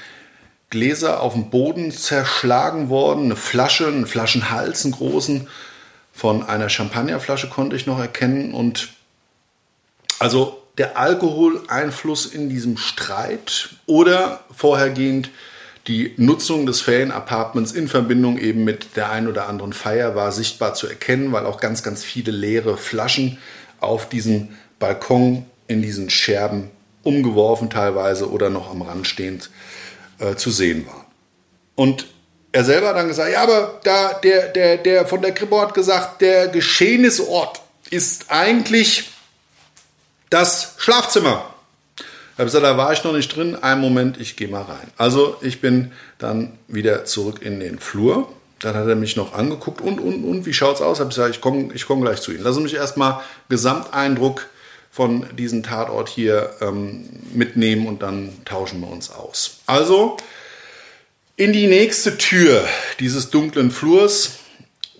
Gläser 0.69 1.21
auf 1.21 1.33
dem 1.33 1.49
Boden 1.49 1.91
zerschlagen 1.91 2.89
worden, 2.89 3.25
eine 3.25 3.35
Flasche, 3.35 3.87
einen 3.87 4.07
Flaschenhals, 4.07 4.83
einen 4.83 4.93
großen 4.93 5.47
von 6.11 6.43
einer 6.43 6.69
Champagnerflasche 6.69 7.49
konnte 7.49 7.75
ich 7.75 7.85
noch 7.85 7.99
erkennen. 7.99 8.53
Und 8.53 8.89
also 10.19 10.62
der 10.77 10.97
Alkoholeinfluss 10.97 12.25
in 12.25 12.49
diesem 12.49 12.77
Streit 12.77 13.69
oder 13.85 14.43
vorhergehend 14.55 15.29
die 15.87 16.13
Nutzung 16.17 16.65
des 16.65 16.81
Ferienapartments 16.81 17.73
in 17.73 17.87
Verbindung 17.87 18.37
eben 18.37 18.63
mit 18.63 18.95
der 18.95 19.11
ein 19.11 19.27
oder 19.27 19.47
anderen 19.47 19.73
Feier 19.73 20.15
war 20.15 20.31
sichtbar 20.31 20.73
zu 20.73 20.87
erkennen, 20.87 21.31
weil 21.31 21.45
auch 21.45 21.59
ganz, 21.59 21.83
ganz 21.83 22.03
viele 22.03 22.31
leere 22.31 22.77
Flaschen 22.77 23.37
auf 23.79 24.07
diesem 24.07 24.49
Balkon 24.79 25.45
in 25.67 25.81
diesen 25.81 26.09
Scherben 26.09 26.71
umgeworfen 27.03 27.69
teilweise 27.69 28.31
oder 28.31 28.49
noch 28.49 28.71
am 28.71 28.81
Rand 28.81 29.07
stehend 29.07 29.49
äh, 30.19 30.35
zu 30.35 30.51
sehen 30.51 30.87
waren. 30.87 31.05
Und 31.75 32.07
er 32.53 32.63
selber 32.63 32.89
hat 32.89 32.97
dann 32.97 33.07
gesagt, 33.07 33.33
ja, 33.33 33.43
aber 33.43 33.79
da 33.83 34.13
der, 34.13 34.49
der, 34.49 34.77
der 34.77 35.05
von 35.05 35.21
der 35.21 35.33
Kripo 35.33 35.59
hat 35.59 35.73
gesagt, 35.73 36.21
der 36.21 36.47
Geschehnisort 36.47 37.61
ist 37.89 38.27
eigentlich 38.29 39.12
das 40.33 40.73
Schlafzimmer. 40.77 41.45
Ich 41.97 42.39
habe 42.39 42.45
gesagt, 42.45 42.65
da 42.65 42.75
war 42.75 42.91
ich 42.91 43.03
noch 43.03 43.13
nicht 43.13 43.35
drin. 43.35 43.55
Einen 43.55 43.81
Moment, 43.81 44.19
ich 44.19 44.35
gehe 44.35 44.47
mal 44.47 44.63
rein. 44.63 44.91
Also 44.97 45.37
ich 45.41 45.61
bin 45.61 45.91
dann 46.17 46.57
wieder 46.67 47.05
zurück 47.05 47.43
in 47.43 47.59
den 47.59 47.77
Flur. 47.77 48.27
Dann 48.59 48.75
hat 48.75 48.87
er 48.87 48.95
mich 48.95 49.15
noch 49.15 49.33
angeguckt 49.33 49.81
und, 49.81 49.99
und, 49.99 50.23
und, 50.23 50.45
wie 50.47 50.53
schaut's 50.53 50.81
aus? 50.81 50.97
Ich 50.97 51.01
habe 51.01 51.09
gesagt, 51.09 51.35
ich 51.35 51.41
komme 51.41 51.71
ich 51.73 51.85
komm 51.85 52.01
gleich 52.01 52.21
zu 52.21 52.31
Ihnen. 52.31 52.43
Lassen 52.43 52.57
Sie 52.57 52.63
mich 52.63 52.73
erstmal 52.73 53.21
Gesamteindruck 53.49 54.47
von 54.89 55.27
diesem 55.37 55.61
Tatort 55.61 56.09
hier 56.09 56.51
ähm, 56.61 57.07
mitnehmen 57.33 57.85
und 57.85 58.01
dann 58.01 58.33
tauschen 58.45 58.81
wir 58.81 58.87
uns 58.87 59.11
aus. 59.11 59.57
Also 59.67 60.17
in 61.35 61.53
die 61.53 61.67
nächste 61.67 62.17
Tür 62.17 62.63
dieses 62.99 63.29
dunklen 63.29 63.69
Flurs 63.69 64.39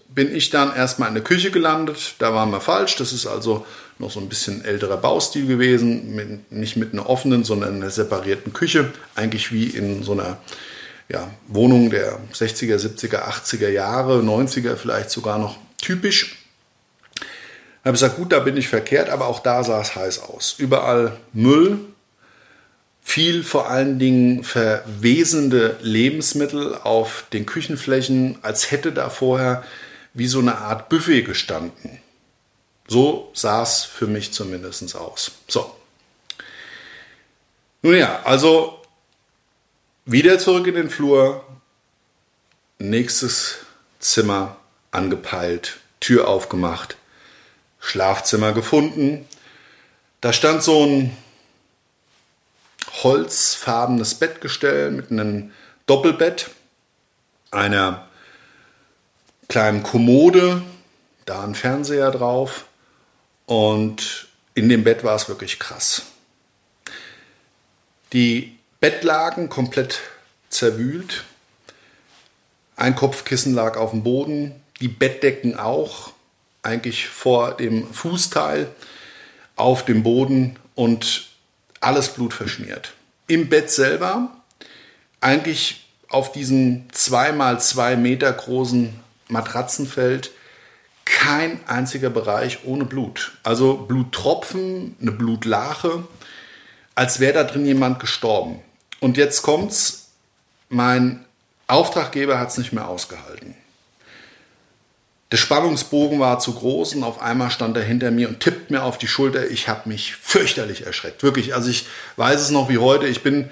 bin 0.10 0.36
ich 0.36 0.52
dann 0.52 0.76
erstmal 0.76 1.08
in 1.08 1.16
der 1.16 1.24
Küche 1.24 1.50
gelandet. 1.50 2.16
Da 2.20 2.36
waren 2.36 2.52
wir 2.52 2.62
falsch. 2.62 2.98
Das 2.98 3.14
ist 3.14 3.26
also 3.26 3.66
noch 4.04 4.12
so 4.12 4.20
ein 4.20 4.30
bisschen 4.30 4.64
älterer 4.64 4.98
Baustil 4.98 5.48
gewesen, 5.48 6.14
mit, 6.14 6.52
nicht 6.52 6.76
mit 6.76 6.94
einer 6.94 7.10
offenen, 7.10 7.44
sondern 7.44 7.76
einer 7.76 7.90
separierten 7.90 8.54
Küche, 8.54 8.92
eigentlich 9.16 9.52
wie 9.52 9.66
in 9.66 10.04
so 10.04 10.12
einer 10.12 10.38
ja, 11.10 11.30
Wohnung 11.48 11.90
der 11.90 12.20
60er, 12.34 12.78
70er, 12.78 13.24
80er 13.24 13.70
Jahre, 13.70 14.22
90er 14.22 14.76
vielleicht 14.76 15.10
sogar 15.10 15.38
noch 15.38 15.58
typisch. 15.82 16.38
Da 17.16 17.90
habe 17.90 17.96
ich 17.96 18.02
gesagt, 18.02 18.18
gut, 18.18 18.32
da 18.32 18.40
bin 18.40 18.56
ich 18.56 18.68
verkehrt, 18.68 19.10
aber 19.10 19.28
auch 19.28 19.42
da 19.42 19.64
sah 19.64 19.82
es 19.82 19.96
heiß 19.96 20.20
aus. 20.20 20.56
Überall 20.58 21.18
Müll, 21.34 21.80
viel 23.02 23.44
vor 23.44 23.70
allen 23.70 24.00
Dingen 24.00 24.44
verwesende 24.44 25.78
Lebensmittel 25.82 26.76
auf 26.76 27.26
den 27.34 27.46
Küchenflächen, 27.46 28.38
als 28.42 28.72
hätte 28.72 28.94
da 28.94 29.10
vorher 29.10 29.64
wie 30.14 30.28
so 30.28 30.40
eine 30.40 30.60
Art 30.60 30.88
Buffet 30.90 31.24
gestanden. 31.24 32.00
So 32.94 33.32
sah 33.34 33.64
es 33.64 33.86
für 33.86 34.06
mich 34.06 34.34
zumindest 34.34 34.96
aus. 34.96 35.32
So. 35.48 35.76
Nun 37.82 37.98
ja, 37.98 38.22
also 38.22 38.84
wieder 40.06 40.38
zurück 40.38 40.68
in 40.68 40.76
den 40.76 40.92
Flur. 40.92 41.44
Nächstes 42.78 43.66
Zimmer 43.98 44.58
angepeilt, 44.92 45.80
Tür 46.02 46.28
aufgemacht, 46.28 46.96
Schlafzimmer 47.80 48.54
gefunden. 48.54 49.28
Da 50.22 50.32
stand 50.32 50.62
so 50.62 50.86
ein 50.86 51.18
holzfarbenes 53.02 54.14
Bettgestell 54.14 54.92
mit 54.92 55.10
einem 55.10 55.52
Doppelbett, 55.88 56.52
einer 57.50 58.08
kleinen 59.50 59.82
Kommode, 59.82 60.62
da 61.26 61.44
ein 61.44 61.56
Fernseher 61.56 62.12
drauf 62.12 62.66
und 63.46 64.28
in 64.56 64.70
dem 64.70 64.84
Bett 64.84 65.04
war 65.04 65.16
es 65.16 65.28
wirklich 65.28 65.60
krass. 65.60 66.04
Die 68.14 68.58
Bettlagen 68.80 69.50
komplett 69.50 70.02
zerwühlt. 70.50 71.24
Ein 72.76 72.96
Kopfkissen 72.96 73.54
lag 73.54 73.78
auf 73.78 73.92
dem 73.92 74.04
Boden, 74.04 74.62
die 74.80 74.88
Bettdecken 74.88 75.58
auch, 75.58 76.12
eigentlich 76.62 77.08
vor 77.08 77.56
dem 77.58 77.92
Fußteil 77.94 78.70
auf 79.56 79.86
dem 79.86 80.04
Boden 80.04 80.58
und 80.76 81.28
alles 81.80 82.10
blutverschmiert. 82.10 82.94
Im 83.28 83.50
Bett 83.50 83.70
selber, 83.70 84.36
eigentlich 85.22 85.86
auf 86.10 86.32
diesem 86.32 86.86
2 86.92 87.54
x 87.54 87.70
2 87.70 87.96
Meter 87.96 88.32
großen 88.32 89.00
Matratzenfeld, 89.28 90.32
kein 91.06 91.60
einziger 91.68 92.10
Bereich 92.10 92.60
ohne 92.66 92.86
Blut. 92.86 93.34
Also 93.44 93.76
Bluttropfen, 93.76 94.96
eine 95.02 95.12
Blutlache, 95.12 96.04
als 96.96 97.20
wäre 97.20 97.34
da 97.34 97.44
drin 97.44 97.66
jemand 97.66 98.00
gestorben. 98.00 98.62
Und 99.00 99.18
jetzt 99.18 99.42
kommt's, 99.42 100.10
mein 100.70 101.26
Auftraggeber 101.68 102.40
hat 102.40 102.50
es 102.50 102.58
nicht 102.58 102.74
mehr 102.74 102.88
ausgehalten. 102.88 103.56
Der 105.32 105.38
Spannungsbogen 105.38 106.20
war 106.20 106.38
zu 106.38 106.54
groß 106.54 106.94
und 106.94 107.04
auf 107.04 107.20
einmal 107.20 107.50
stand 107.50 107.76
er 107.76 107.84
hinter 107.84 108.12
mir 108.12 108.30
und 108.30 108.40
tippt 108.40 108.70
mir 108.70 108.84
auf 108.84 109.00
die 109.00 109.08
Schulter. 109.08 109.50
Ich 109.50 109.68
habe 109.68 109.90
mich 109.90 110.16
fürchterlich 110.16 110.86
erschreckt. 110.86 111.24
Wirklich, 111.24 111.56
also 111.56 111.72
ich 111.72 111.88
weiß 112.18 112.40
es 112.40 112.52
noch 112.52 112.70
wie 112.70 112.78
heute. 112.78 113.08
Ich 113.08 113.24
bin 113.24 113.50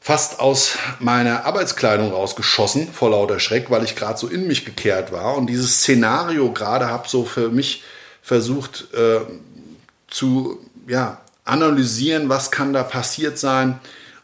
fast 0.00 0.40
aus 0.40 0.78
meiner 0.98 1.44
Arbeitskleidung 1.44 2.10
rausgeschossen 2.12 2.92
vor 2.92 3.10
lauter 3.10 3.38
Schreck, 3.38 3.70
weil 3.70 3.84
ich 3.84 3.96
gerade 3.96 4.18
so 4.18 4.28
in 4.28 4.46
mich 4.46 4.64
gekehrt 4.64 5.12
war 5.12 5.36
und 5.36 5.46
dieses 5.46 5.78
Szenario 5.78 6.52
gerade 6.52 6.88
habe 6.88 7.08
so 7.08 7.24
für 7.24 7.50
mich 7.50 7.82
versucht 8.22 8.88
äh, 8.94 9.20
zu 10.08 10.66
ja, 10.86 11.20
analysieren, 11.44 12.28
was 12.28 12.50
kann 12.50 12.72
da 12.72 12.82
passiert 12.82 13.38
sein 13.38 13.78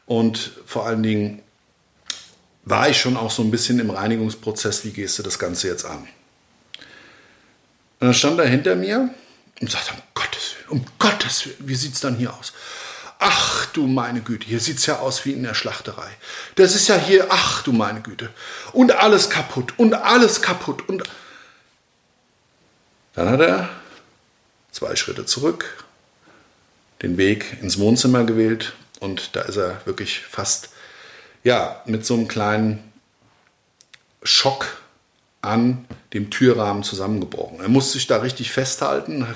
und 0.06 0.52
vor 0.64 0.86
allen 0.86 1.02
Dingen 1.02 1.42
war 2.64 2.88
ich 2.88 2.98
schon 2.98 3.16
auch 3.16 3.30
so 3.30 3.42
ein 3.42 3.50
bisschen 3.50 3.78
im 3.78 3.90
Reinigungsprozess, 3.90 4.84
wie 4.84 4.90
gehst 4.90 5.18
du 5.18 5.22
das 5.22 5.38
Ganze 5.38 5.68
jetzt 5.68 5.84
an? 5.84 6.08
Und 7.98 8.08
dann 8.08 8.14
stand 8.14 8.38
er 8.40 8.46
hinter 8.46 8.74
mir 8.74 9.10
und 9.60 9.70
sagte, 9.70 9.92
um 9.92 10.02
Gottes 10.14 10.54
Willen, 10.56 10.80
um 10.80 10.86
Gottes 10.98 11.46
Willen, 11.46 11.56
wie 11.60 11.74
sieht 11.74 11.94
es 11.94 12.00
dann 12.00 12.16
hier 12.16 12.34
aus? 12.34 12.52
Ach 13.18 13.66
du 13.66 13.86
meine 13.86 14.20
Güte, 14.20 14.46
hier 14.46 14.60
sieht 14.60 14.78
es 14.78 14.86
ja 14.86 14.98
aus 14.98 15.24
wie 15.24 15.32
in 15.32 15.42
der 15.42 15.54
Schlachterei. 15.54 16.10
Das 16.54 16.74
ist 16.74 16.88
ja 16.88 16.96
hier, 16.96 17.26
ach 17.30 17.62
du 17.62 17.72
meine 17.72 18.00
Güte. 18.00 18.30
Und 18.72 18.92
alles 18.92 19.30
kaputt 19.30 19.74
und 19.78 19.94
alles 19.94 20.42
kaputt. 20.42 20.88
Und 20.88 21.02
dann 23.14 23.30
hat 23.30 23.40
er 23.40 23.68
zwei 24.70 24.94
Schritte 24.96 25.24
zurück, 25.24 25.84
den 27.02 27.16
Weg 27.16 27.58
ins 27.62 27.78
Wohnzimmer 27.78 28.24
gewählt 28.24 28.74
und 29.00 29.34
da 29.36 29.42
ist 29.42 29.56
er 29.56 29.80
wirklich 29.86 30.20
fast 30.20 30.70
ja, 31.44 31.80
mit 31.86 32.04
so 32.04 32.14
einem 32.14 32.28
kleinen 32.28 32.92
Schock 34.22 34.82
an 35.40 35.86
dem 36.12 36.28
Türrahmen 36.30 36.82
zusammengebrochen. 36.82 37.60
Er 37.60 37.68
musste 37.68 37.92
sich 37.92 38.06
da 38.06 38.18
richtig 38.18 38.50
festhalten. 38.50 39.26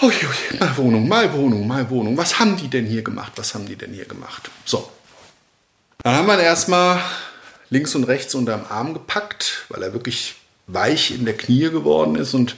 Oh, 0.00 0.10
oh, 0.10 0.56
meine 0.58 0.76
Wohnung, 0.76 1.08
meine 1.08 1.32
Wohnung, 1.32 1.66
meine 1.66 1.90
Wohnung. 1.90 2.16
Was 2.16 2.38
haben 2.38 2.56
die 2.56 2.68
denn 2.68 2.84
hier 2.84 3.02
gemacht? 3.02 3.32
Was 3.36 3.54
haben 3.54 3.66
die 3.66 3.76
denn 3.76 3.92
hier 3.92 4.04
gemacht? 4.04 4.50
So. 4.64 4.90
Dann 6.02 6.14
haben 6.14 6.26
wir 6.26 6.34
ihn 6.34 6.40
erstmal 6.40 7.00
links 7.70 7.94
und 7.94 8.04
rechts 8.04 8.34
unterm 8.34 8.66
Arm 8.68 8.92
gepackt, 8.92 9.64
weil 9.70 9.82
er 9.82 9.94
wirklich 9.94 10.34
weich 10.66 11.12
in 11.12 11.24
der 11.24 11.36
Knie 11.36 11.70
geworden 11.70 12.16
ist 12.16 12.34
und 12.34 12.56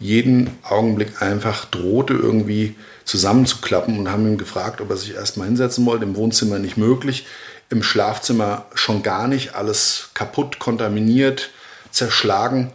jeden 0.00 0.58
Augenblick 0.64 1.22
einfach 1.22 1.66
drohte 1.66 2.14
irgendwie 2.14 2.74
zusammenzuklappen 3.04 3.98
und 3.98 4.10
haben 4.10 4.26
ihn 4.26 4.38
gefragt, 4.38 4.80
ob 4.80 4.90
er 4.90 4.96
sich 4.96 5.14
erstmal 5.14 5.46
hinsetzen 5.46 5.86
wollte. 5.86 6.04
Im 6.04 6.16
Wohnzimmer 6.16 6.58
nicht 6.58 6.76
möglich, 6.76 7.26
im 7.70 7.84
Schlafzimmer 7.84 8.66
schon 8.74 9.04
gar 9.04 9.28
nicht, 9.28 9.54
alles 9.54 10.10
kaputt, 10.14 10.58
kontaminiert, 10.58 11.50
zerschlagen 11.92 12.72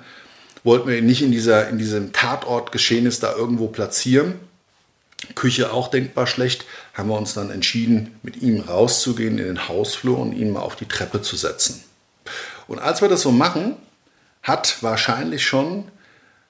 wollten 0.67 0.89
wir 0.89 0.97
ihn 0.97 1.06
nicht 1.06 1.21
in, 1.21 1.32
dieser, 1.32 1.69
in 1.69 1.77
diesem 1.77 2.12
Tatortgeschehnis 2.12 3.21
da 3.21 3.34
irgendwo 3.34 3.67
platzieren. 3.67 4.38
Küche 5.34 5.71
auch 5.71 5.88
denkbar 5.88 6.27
schlecht, 6.27 6.65
haben 6.93 7.08
wir 7.08 7.17
uns 7.17 7.34
dann 7.34 7.51
entschieden, 7.51 8.19
mit 8.21 8.41
ihm 8.41 8.60
rauszugehen 8.60 9.38
in 9.38 9.45
den 9.45 9.67
Hausflur 9.69 10.19
und 10.19 10.34
ihn 10.34 10.51
mal 10.51 10.60
auf 10.60 10.75
die 10.75 10.86
Treppe 10.86 11.21
zu 11.21 11.38
setzen. 11.38 11.86
Und 12.67 12.80
als 12.80 13.01
wir 13.01 13.08
das 13.08 13.21
so 13.21 13.32
machen, 13.32 13.77
hat 14.43 14.84
wahrscheinlich 14.84 15.47
schon 15.47 15.89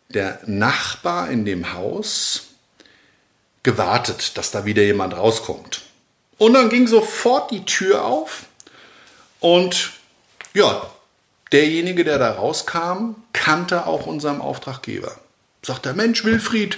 der 0.09 0.39
Nachbar 0.47 1.29
in 1.29 1.45
dem 1.45 1.73
Haus 1.73 2.47
gewartet, 3.61 4.35
dass 4.35 4.49
da 4.49 4.65
wieder 4.65 4.81
jemand 4.81 5.15
rauskommt. 5.15 5.83
Und 6.39 6.53
dann 6.53 6.69
ging 6.69 6.87
sofort 6.87 7.51
die 7.51 7.65
Tür 7.65 8.03
auf 8.03 8.45
und 9.41 9.91
ja, 10.55 10.89
derjenige, 11.51 12.03
der 12.03 12.19
da 12.19 12.31
rauskam, 12.31 13.15
kannte 13.33 13.85
auch 13.85 14.05
unseren 14.05 14.41
Auftraggeber. 14.41 15.13
Sagt 15.63 15.85
der 15.85 15.93
Mensch, 15.93 16.23
Wilfried, 16.23 16.77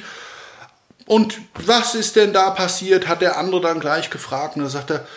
und 1.09 1.39
was 1.55 1.95
ist 1.95 2.15
denn 2.17 2.33
da 2.33 2.51
passiert? 2.51 3.07
Hat 3.07 3.23
der 3.23 3.39
andere 3.39 3.61
dann 3.61 3.79
gleich 3.79 4.11
gefragt. 4.11 4.55
Und 4.55 4.61
da 4.61 4.69
sagt 4.69 4.91
er, 4.91 5.07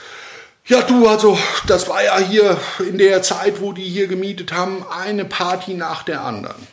ja 0.65 0.81
du, 0.81 1.07
also 1.07 1.39
das 1.67 1.87
war 1.87 2.03
ja 2.03 2.19
hier 2.19 2.59
in 2.79 2.97
der 2.97 3.23
Zeit, 3.23 3.61
wo 3.61 3.73
die 3.73 3.85
hier 3.85 4.07
gemietet 4.07 4.53
haben, 4.53 4.87
eine 4.89 5.27
Party 5.27 5.75
nach 5.75 6.03
der 6.03 6.23
anderen. 6.23 6.67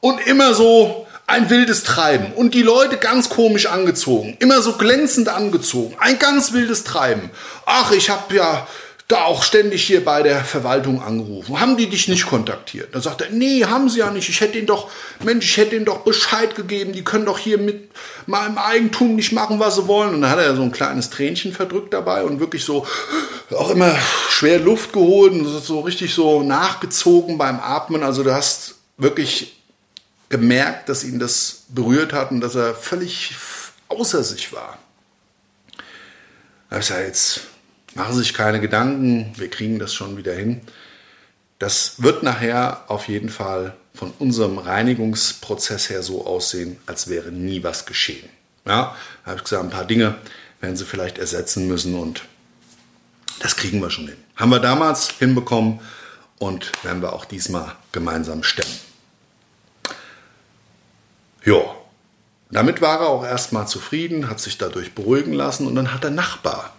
Und 0.00 0.26
immer 0.26 0.54
so 0.54 1.06
ein 1.26 1.50
wildes 1.50 1.82
Treiben. 1.82 2.32
Und 2.32 2.54
die 2.54 2.62
Leute 2.62 2.96
ganz 2.96 3.28
komisch 3.28 3.66
angezogen. 3.66 4.38
Immer 4.40 4.62
so 4.62 4.78
glänzend 4.78 5.28
angezogen. 5.28 5.94
Ein 5.98 6.18
ganz 6.18 6.52
wildes 6.52 6.82
Treiben. 6.82 7.30
Ach, 7.66 7.92
ich 7.92 8.08
habe 8.08 8.34
ja 8.34 8.66
da 9.08 9.24
auch 9.24 9.42
ständig 9.42 9.84
hier 9.84 10.02
bei 10.02 10.22
der 10.22 10.44
Verwaltung 10.44 11.02
angerufen. 11.02 11.60
Haben 11.60 11.76
die 11.76 11.90
dich 11.90 12.08
nicht 12.08 12.26
kontaktiert? 12.26 12.94
Dann 12.94 13.02
sagt 13.02 13.20
er, 13.20 13.30
nee, 13.30 13.64
haben 13.64 13.90
sie 13.90 13.98
ja 13.98 14.10
nicht. 14.10 14.30
Ich 14.30 14.40
hätte 14.40 14.56
ihnen 14.56 14.66
doch, 14.66 14.90
Mensch, 15.22 15.44
ich 15.44 15.56
hätte 15.58 15.76
ihnen 15.76 15.84
doch 15.84 15.98
Bescheid 15.98 16.54
gegeben. 16.54 16.94
Die 16.94 17.04
können 17.04 17.26
doch 17.26 17.38
hier 17.38 17.58
mit 17.58 17.90
meinem 18.26 18.56
Eigentum 18.56 19.14
nicht 19.14 19.32
machen, 19.32 19.60
was 19.60 19.76
sie 19.76 19.86
wollen. 19.88 20.14
Und 20.14 20.22
dann 20.22 20.30
hat 20.30 20.38
er 20.38 20.56
so 20.56 20.62
ein 20.62 20.72
kleines 20.72 21.10
Tränchen 21.10 21.52
verdrückt 21.52 21.92
dabei 21.92 22.24
und 22.24 22.40
wirklich 22.40 22.64
so 22.64 22.86
auch 23.50 23.68
immer 23.70 23.94
schwer 24.30 24.58
Luft 24.58 24.94
geholt 24.94 25.32
und 25.32 25.44
so 25.44 25.80
richtig 25.80 26.14
so 26.14 26.42
nachgezogen 26.42 27.36
beim 27.36 27.60
Atmen. 27.60 28.02
Also 28.02 28.22
du 28.22 28.34
hast 28.34 28.76
wirklich 28.96 29.60
gemerkt, 30.30 30.88
dass 30.88 31.04
ihn 31.04 31.18
das 31.18 31.64
berührt 31.68 32.14
hat 32.14 32.30
und 32.30 32.40
dass 32.40 32.54
er 32.54 32.74
völlig 32.74 33.34
außer 33.88 34.24
sich 34.24 34.50
war. 34.52 34.78
Da 36.70 36.80
habe 36.80 37.02
jetzt 37.02 37.42
Machen 37.94 38.14
Sie 38.14 38.20
sich 38.20 38.34
keine 38.34 38.60
Gedanken, 38.60 39.32
wir 39.36 39.48
kriegen 39.48 39.78
das 39.78 39.94
schon 39.94 40.16
wieder 40.16 40.34
hin. 40.34 40.60
Das 41.60 42.02
wird 42.02 42.24
nachher 42.24 42.84
auf 42.88 43.08
jeden 43.08 43.28
Fall 43.28 43.76
von 43.94 44.12
unserem 44.18 44.58
Reinigungsprozess 44.58 45.88
her 45.90 46.02
so 46.02 46.26
aussehen, 46.26 46.78
als 46.86 47.08
wäre 47.08 47.30
nie 47.30 47.62
was 47.62 47.86
geschehen. 47.86 48.28
Ja, 48.66 48.96
habe 49.24 49.36
ich 49.36 49.44
gesagt, 49.44 49.62
ein 49.62 49.70
paar 49.70 49.84
Dinge 49.84 50.16
werden 50.60 50.76
Sie 50.76 50.84
vielleicht 50.84 51.18
ersetzen 51.18 51.68
müssen 51.68 51.94
und 51.94 52.24
das 53.40 53.56
kriegen 53.56 53.80
wir 53.80 53.90
schon 53.90 54.08
hin. 54.08 54.16
Haben 54.34 54.50
wir 54.50 54.58
damals 54.58 55.10
hinbekommen 55.10 55.80
und 56.38 56.72
werden 56.82 57.02
wir 57.02 57.12
auch 57.12 57.24
diesmal 57.24 57.76
gemeinsam 57.92 58.42
stemmen. 58.42 58.74
Ja, 61.44 61.60
damit 62.50 62.80
war 62.80 63.00
er 63.00 63.08
auch 63.08 63.24
erstmal 63.24 63.68
zufrieden, 63.68 64.28
hat 64.28 64.40
sich 64.40 64.58
dadurch 64.58 64.94
beruhigen 64.94 65.32
lassen 65.32 65.66
und 65.66 65.74
dann 65.76 65.92
hat 65.92 66.02
der 66.02 66.10
Nachbar 66.10 66.73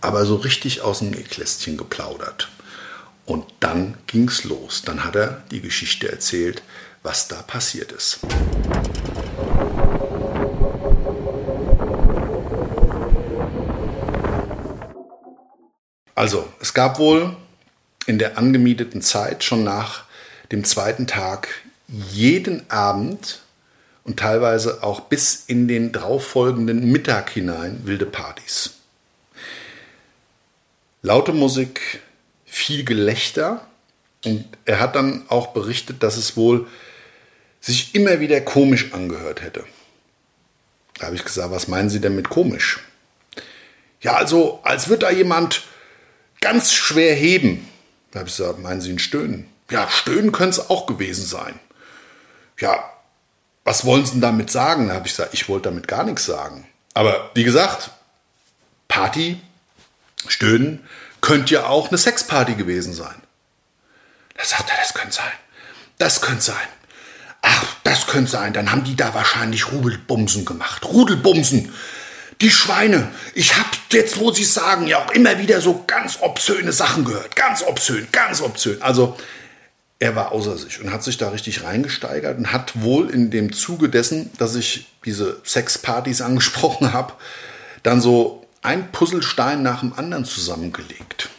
aber 0.00 0.26
so 0.26 0.36
richtig 0.36 0.82
aus 0.82 1.00
dem 1.00 1.10
Nähkästchen 1.10 1.76
geplaudert. 1.76 2.48
Und 3.26 3.44
dann 3.60 3.98
ging's 4.06 4.44
los. 4.44 4.82
Dann 4.84 5.04
hat 5.04 5.16
er 5.16 5.42
die 5.50 5.60
Geschichte 5.60 6.10
erzählt, 6.10 6.62
was 7.02 7.28
da 7.28 7.42
passiert 7.42 7.92
ist. 7.92 8.20
Also, 16.14 16.48
es 16.60 16.74
gab 16.74 16.98
wohl 16.98 17.36
in 18.06 18.18
der 18.18 18.38
angemieteten 18.38 19.02
Zeit 19.02 19.44
schon 19.44 19.62
nach 19.62 20.04
dem 20.50 20.64
zweiten 20.64 21.06
Tag 21.06 21.48
jeden 21.86 22.68
Abend 22.70 23.42
und 24.04 24.18
teilweise 24.18 24.82
auch 24.82 25.00
bis 25.00 25.44
in 25.46 25.68
den 25.68 25.92
darauffolgenden 25.92 26.90
Mittag 26.90 27.30
hinein 27.30 27.82
wilde 27.84 28.06
Partys. 28.06 28.77
Laute 31.02 31.32
Musik, 31.32 32.00
viel 32.44 32.84
Gelächter. 32.84 33.66
Und 34.24 34.44
er 34.64 34.80
hat 34.80 34.96
dann 34.96 35.24
auch 35.28 35.48
berichtet, 35.48 36.02
dass 36.02 36.16
es 36.16 36.36
wohl 36.36 36.66
sich 37.60 37.94
immer 37.94 38.20
wieder 38.20 38.40
komisch 38.40 38.92
angehört 38.92 39.42
hätte. 39.42 39.64
Da 40.98 41.06
habe 41.06 41.16
ich 41.16 41.24
gesagt, 41.24 41.50
was 41.52 41.68
meinen 41.68 41.90
Sie 41.90 42.00
denn 42.00 42.16
mit 42.16 42.28
komisch? 42.28 42.80
Ja, 44.00 44.16
also, 44.16 44.60
als 44.62 44.88
würde 44.88 45.06
da 45.06 45.10
jemand 45.10 45.62
ganz 46.40 46.72
schwer 46.72 47.14
heben. 47.14 47.68
Da 48.10 48.20
habe 48.20 48.28
ich 48.28 48.36
gesagt, 48.36 48.58
meinen 48.58 48.80
Sie 48.80 48.92
ein 48.92 48.98
Stöhnen? 48.98 49.48
Ja, 49.70 49.88
Stöhnen 49.90 50.32
könnte 50.32 50.60
es 50.60 50.70
auch 50.70 50.86
gewesen 50.86 51.24
sein. 51.24 51.58
Ja, 52.58 52.90
was 53.64 53.84
wollen 53.84 54.04
Sie 54.04 54.12
denn 54.12 54.20
damit 54.20 54.50
sagen? 54.50 54.88
Da 54.88 54.94
habe 54.94 55.06
ich 55.06 55.12
gesagt, 55.12 55.34
ich 55.34 55.48
wollte 55.48 55.68
damit 55.68 55.86
gar 55.86 56.04
nichts 56.04 56.24
sagen. 56.24 56.66
Aber 56.94 57.30
wie 57.34 57.44
gesagt, 57.44 57.90
Party 58.88 59.40
Stöhnen 60.26 60.84
könnte 61.20 61.54
ja 61.54 61.66
auch 61.66 61.88
eine 61.88 61.98
Sexparty 61.98 62.54
gewesen 62.54 62.92
sein. 62.92 63.14
Da 64.36 64.44
sagt 64.44 64.70
er, 64.70 64.76
das 64.76 64.94
könnte 64.94 65.14
sein. 65.16 65.32
Das 65.98 66.20
könnte 66.20 66.42
sein. 66.42 66.68
Ach, 67.42 67.64
das 67.84 68.06
könnte 68.06 68.30
sein. 68.30 68.52
Dann 68.52 68.70
haben 68.70 68.84
die 68.84 68.96
da 68.96 69.14
wahrscheinlich 69.14 69.72
Rudelbumsen 69.72 70.44
gemacht. 70.44 70.84
Rudelbumsen. 70.84 71.72
Die 72.40 72.50
Schweine. 72.50 73.10
Ich 73.34 73.56
habe 73.56 73.68
jetzt, 73.92 74.18
wo 74.18 74.32
sie 74.32 74.44
sagen, 74.44 74.86
ja 74.86 75.04
auch 75.04 75.10
immer 75.10 75.38
wieder 75.38 75.60
so 75.60 75.84
ganz 75.86 76.18
obszöne 76.20 76.72
Sachen 76.72 77.04
gehört. 77.04 77.34
Ganz 77.34 77.62
obszön, 77.62 78.06
ganz 78.12 78.40
obszön. 78.40 78.80
Also 78.80 79.16
er 79.98 80.14
war 80.14 80.30
außer 80.30 80.56
sich 80.56 80.80
und 80.80 80.92
hat 80.92 81.02
sich 81.02 81.18
da 81.18 81.30
richtig 81.30 81.64
reingesteigert 81.64 82.38
und 82.38 82.52
hat 82.52 82.80
wohl 82.82 83.10
in 83.10 83.30
dem 83.30 83.52
Zuge 83.52 83.88
dessen, 83.88 84.30
dass 84.38 84.54
ich 84.54 84.86
diese 85.04 85.40
Sexpartys 85.44 86.20
angesprochen 86.22 86.92
habe, 86.92 87.14
dann 87.82 88.00
so 88.00 88.37
ein 88.62 88.92
Puzzlestein 88.92 89.62
nach 89.62 89.80
dem 89.80 89.92
anderen 89.92 90.24
zusammengelegt. 90.24 91.30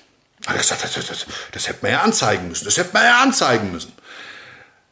Da 0.46 0.54
ich 0.54 0.62
gesagt, 0.62 0.84
das, 0.84 0.94
das, 0.94 1.08
das, 1.08 1.26
das 1.52 1.68
hätte 1.68 1.80
man 1.82 1.92
ja 1.92 2.02
anzeigen 2.02 2.48
müssen. 2.48 2.66
Das 2.66 2.78
hätte 2.78 2.92
man 2.94 3.04
ja 3.04 3.22
anzeigen 3.22 3.72
müssen. 3.72 3.92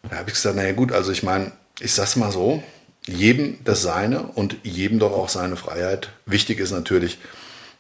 Da 0.10 0.18
habe 0.18 0.30
ich 0.30 0.36
gesagt, 0.36 0.56
naja 0.56 0.74
gut, 0.74 0.92
also 0.92 1.12
ich 1.12 1.24
meine, 1.24 1.52
ich 1.80 1.94
sag's 1.94 2.16
mal 2.16 2.32
so, 2.32 2.64
jedem 3.06 3.64
das 3.64 3.82
Seine 3.82 4.24
und 4.24 4.58
jedem 4.64 5.00
doch 5.00 5.14
auch 5.14 5.30
seine 5.30 5.56
Freiheit. 5.56 6.10
Wichtig 6.26 6.60
ist 6.60 6.72
natürlich, 6.72 7.18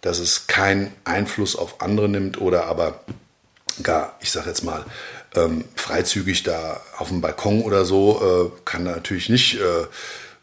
dass 0.02 0.20
es 0.20 0.48
keinen 0.48 0.94
Einfluss 1.04 1.56
auf 1.56 1.82
andere 1.82 2.08
nimmt 2.08 2.40
oder 2.40 2.66
aber 2.66 3.02
gar, 3.84 4.16
ich 4.22 4.32
sag 4.32 4.46
jetzt 4.46 4.64
mal, 4.64 4.86
ähm, 5.36 5.66
freizügig 5.76 6.44
da 6.44 6.82
auf 6.98 7.10
dem 7.10 7.22
Balkon 7.22 7.62
oder 7.62 7.86
so, 7.86 8.52
äh, 8.56 8.62
kann 8.66 8.84
natürlich 8.84 9.30
nicht 9.30 9.60
äh, 9.60 9.86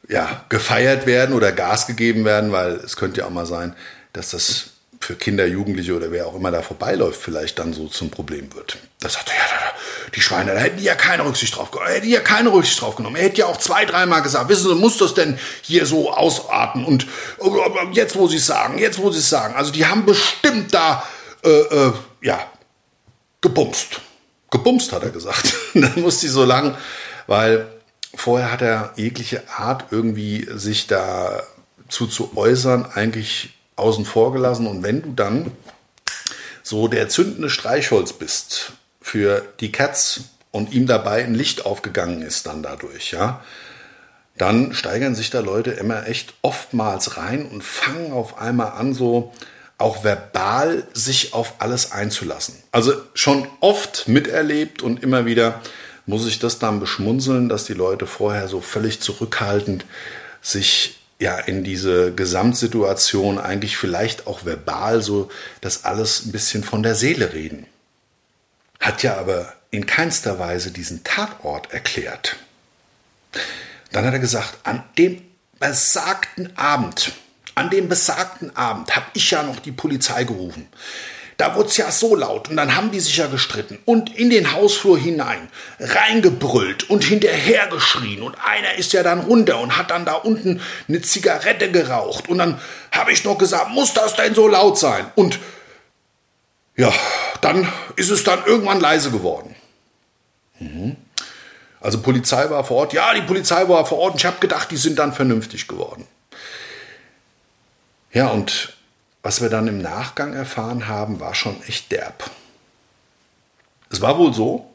ja, 0.08 0.44
gefeiert 0.48 1.06
werden 1.06 1.34
oder 1.34 1.52
Gas 1.52 1.86
gegeben 1.86 2.24
werden, 2.24 2.52
weil 2.52 2.74
es 2.74 2.96
könnte 2.96 3.20
ja 3.20 3.26
auch 3.26 3.30
mal 3.30 3.46
sein, 3.46 3.74
dass 4.14 4.30
das 4.30 4.70
für 5.00 5.16
Kinder, 5.16 5.44
Jugendliche 5.46 5.94
oder 5.94 6.10
wer 6.10 6.26
auch 6.26 6.34
immer 6.34 6.50
da 6.50 6.62
vorbeiläuft, 6.62 7.20
vielleicht 7.20 7.58
dann 7.58 7.74
so 7.74 7.88
zum 7.88 8.10
Problem 8.10 8.54
wird. 8.54 8.78
Das 9.00 9.12
sagt 9.12 9.28
er, 9.28 9.34
ja, 9.34 9.72
die 10.14 10.20
Schweine, 10.22 10.54
da 10.54 10.60
hätten 10.60 10.78
die 10.78 10.84
ja 10.84 10.94
keine 10.94 11.26
Rücksicht 11.26 11.54
drauf 11.56 11.70
genommen. 11.70 11.90
Hätten 11.90 12.08
ja 12.08 12.20
keine 12.20 12.50
Rücksicht 12.50 12.80
drauf 12.80 12.96
genommen. 12.96 13.16
Er 13.16 13.24
hätte 13.24 13.40
ja 13.40 13.46
auch 13.46 13.58
zwei, 13.58 13.84
dreimal 13.84 14.22
gesagt, 14.22 14.48
wissen 14.48 14.68
Sie, 14.68 14.74
muss 14.76 14.96
das 14.96 15.12
denn 15.12 15.38
hier 15.60 15.84
so 15.84 16.10
ausarten? 16.10 16.86
Und 16.86 17.06
jetzt, 17.92 18.16
wo 18.16 18.28
Sie 18.28 18.38
es 18.38 18.46
sagen, 18.46 18.78
jetzt, 18.78 18.98
wo 18.98 19.10
Sie 19.10 19.18
es 19.18 19.28
sagen. 19.28 19.54
Also 19.54 19.72
die 19.72 19.84
haben 19.84 20.06
bestimmt 20.06 20.72
da, 20.72 21.04
äh, 21.44 21.50
äh, 21.50 21.92
ja, 22.22 22.50
gebumst. 23.42 24.00
Gebumst, 24.50 24.90
hat 24.92 25.02
er 25.02 25.10
gesagt. 25.10 25.52
dann 25.74 26.00
musste 26.00 26.26
ich 26.26 26.32
so 26.32 26.44
lang, 26.44 26.78
weil 27.26 27.66
vorher 28.14 28.50
hat 28.50 28.62
er 28.62 28.92
jegliche 28.96 29.42
Art 29.50 29.86
irgendwie 29.90 30.48
sich 30.54 30.86
dazu 30.86 32.06
zu 32.06 32.36
äußern, 32.36 32.86
eigentlich 32.94 33.53
außen 33.76 34.04
vor 34.04 34.32
gelassen. 34.32 34.66
Und 34.66 34.82
wenn 34.82 35.02
du 35.02 35.12
dann 35.12 35.52
so 36.62 36.88
der 36.88 37.08
zündende 37.08 37.50
Streichholz 37.50 38.12
bist 38.12 38.72
für 39.00 39.42
die 39.60 39.72
Cats 39.72 40.22
und 40.50 40.72
ihm 40.72 40.86
dabei 40.86 41.24
ein 41.24 41.34
Licht 41.34 41.66
aufgegangen 41.66 42.22
ist 42.22 42.46
dann 42.46 42.62
dadurch, 42.62 43.12
ja, 43.12 43.42
dann 44.36 44.74
steigern 44.74 45.14
sich 45.14 45.30
da 45.30 45.40
Leute 45.40 45.70
immer 45.70 46.08
echt 46.08 46.34
oftmals 46.42 47.16
rein 47.16 47.46
und 47.46 47.62
fangen 47.62 48.12
auf 48.12 48.38
einmal 48.38 48.72
an, 48.72 48.94
so 48.94 49.32
auch 49.78 50.04
verbal 50.04 50.86
sich 50.92 51.34
auf 51.34 51.54
alles 51.58 51.92
einzulassen. 51.92 52.56
Also 52.72 52.94
schon 53.14 53.46
oft 53.60 54.08
miterlebt 54.08 54.82
und 54.82 55.02
immer 55.02 55.26
wieder 55.26 55.60
muss 56.06 56.26
ich 56.26 56.38
das 56.38 56.58
dann 56.58 56.80
beschmunzeln, 56.80 57.48
dass 57.48 57.64
die 57.64 57.74
Leute 57.74 58.06
vorher 58.06 58.48
so 58.48 58.60
völlig 58.60 59.00
zurückhaltend 59.00 59.84
sich 60.42 60.98
ja 61.18 61.38
in 61.38 61.64
diese 61.64 62.14
Gesamtsituation 62.14 63.38
eigentlich 63.38 63.76
vielleicht 63.76 64.26
auch 64.26 64.44
verbal 64.44 65.02
so 65.02 65.30
das 65.60 65.84
alles 65.84 66.26
ein 66.26 66.32
bisschen 66.32 66.64
von 66.64 66.82
der 66.82 66.94
Seele 66.94 67.32
reden. 67.32 67.66
Hat 68.80 69.02
ja 69.02 69.16
aber 69.16 69.54
in 69.70 69.86
keinster 69.86 70.38
Weise 70.38 70.70
diesen 70.70 71.04
Tatort 71.04 71.72
erklärt. 71.72 72.36
Dann 73.92 74.04
hat 74.04 74.12
er 74.12 74.18
gesagt, 74.18 74.58
an 74.64 74.82
dem 74.98 75.22
besagten 75.58 76.56
Abend, 76.56 77.12
an 77.54 77.70
dem 77.70 77.88
besagten 77.88 78.54
Abend 78.56 78.94
habe 78.94 79.06
ich 79.14 79.30
ja 79.30 79.42
noch 79.42 79.60
die 79.60 79.72
Polizei 79.72 80.24
gerufen. 80.24 80.68
Da 81.36 81.56
wurde 81.56 81.68
es 81.68 81.76
ja 81.76 81.90
so 81.90 82.14
laut 82.14 82.48
und 82.48 82.56
dann 82.56 82.76
haben 82.76 82.90
die 82.92 83.00
sich 83.00 83.16
ja 83.16 83.26
gestritten 83.26 83.78
und 83.84 84.14
in 84.14 84.30
den 84.30 84.52
Hausflur 84.52 84.98
hinein 84.98 85.48
reingebrüllt 85.80 86.88
und 86.88 87.02
hinterher 87.02 87.66
geschrien 87.66 88.22
und 88.22 88.36
einer 88.44 88.74
ist 88.78 88.92
ja 88.92 89.02
dann 89.02 89.20
runter 89.20 89.58
und 89.60 89.76
hat 89.76 89.90
dann 89.90 90.04
da 90.04 90.14
unten 90.14 90.60
eine 90.88 91.02
Zigarette 91.02 91.72
geraucht 91.72 92.28
und 92.28 92.38
dann 92.38 92.60
habe 92.92 93.12
ich 93.12 93.24
noch 93.24 93.36
gesagt, 93.36 93.70
muss 93.70 93.92
das 93.94 94.14
denn 94.14 94.34
so 94.34 94.46
laut 94.46 94.78
sein? 94.78 95.06
Und 95.16 95.40
ja, 96.76 96.92
dann 97.40 97.70
ist 97.96 98.10
es 98.10 98.24
dann 98.24 98.44
irgendwann 98.46 98.80
leise 98.80 99.10
geworden. 99.10 99.54
Mhm. 100.58 100.96
Also 101.80 102.00
Polizei 102.00 102.48
war 102.48 102.64
vor 102.64 102.78
Ort. 102.78 102.92
Ja, 102.92 103.12
die 103.12 103.22
Polizei 103.22 103.68
war 103.68 103.84
vor 103.84 103.98
Ort 103.98 104.12
und 104.12 104.20
ich 104.20 104.26
habe 104.26 104.40
gedacht, 104.40 104.70
die 104.70 104.76
sind 104.76 104.98
dann 104.98 105.12
vernünftig 105.12 105.68
geworden. 105.68 106.06
Ja, 108.12 108.28
und 108.28 108.73
was 109.24 109.40
wir 109.40 109.48
dann 109.48 109.66
im 109.66 109.78
Nachgang 109.78 110.34
erfahren 110.34 110.86
haben, 110.86 111.18
war 111.18 111.34
schon 111.34 111.60
echt 111.64 111.90
derb. 111.90 112.30
Es 113.90 114.02
war 114.02 114.18
wohl 114.18 114.34
so, 114.34 114.70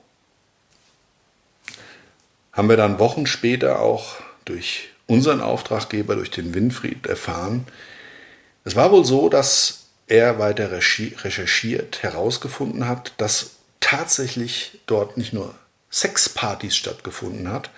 haben 2.52 2.68
wir 2.68 2.76
dann 2.76 2.98
Wochen 2.98 3.28
später 3.28 3.80
auch 3.80 4.16
durch 4.46 4.90
unseren 5.06 5.42
Auftraggeber, 5.42 6.16
durch 6.16 6.32
den 6.32 6.54
Winfried 6.56 7.06
erfahren, 7.06 7.68
es 8.66 8.76
war 8.76 8.92
wohl 8.92 9.06
so, 9.06 9.30
dass 9.30 9.86
er 10.08 10.40
weiter 10.40 10.72
recherchiert, 10.72 12.02
herausgefunden 12.02 12.88
hat, 12.88 13.14
dass 13.18 13.52
tatsächlich 13.80 14.80
dort 14.88 15.16
nicht 15.16 15.32
nur 15.32 15.54
Sexpartys 15.92 16.76
stattgefunden 16.76 17.52
hat, 17.52 17.70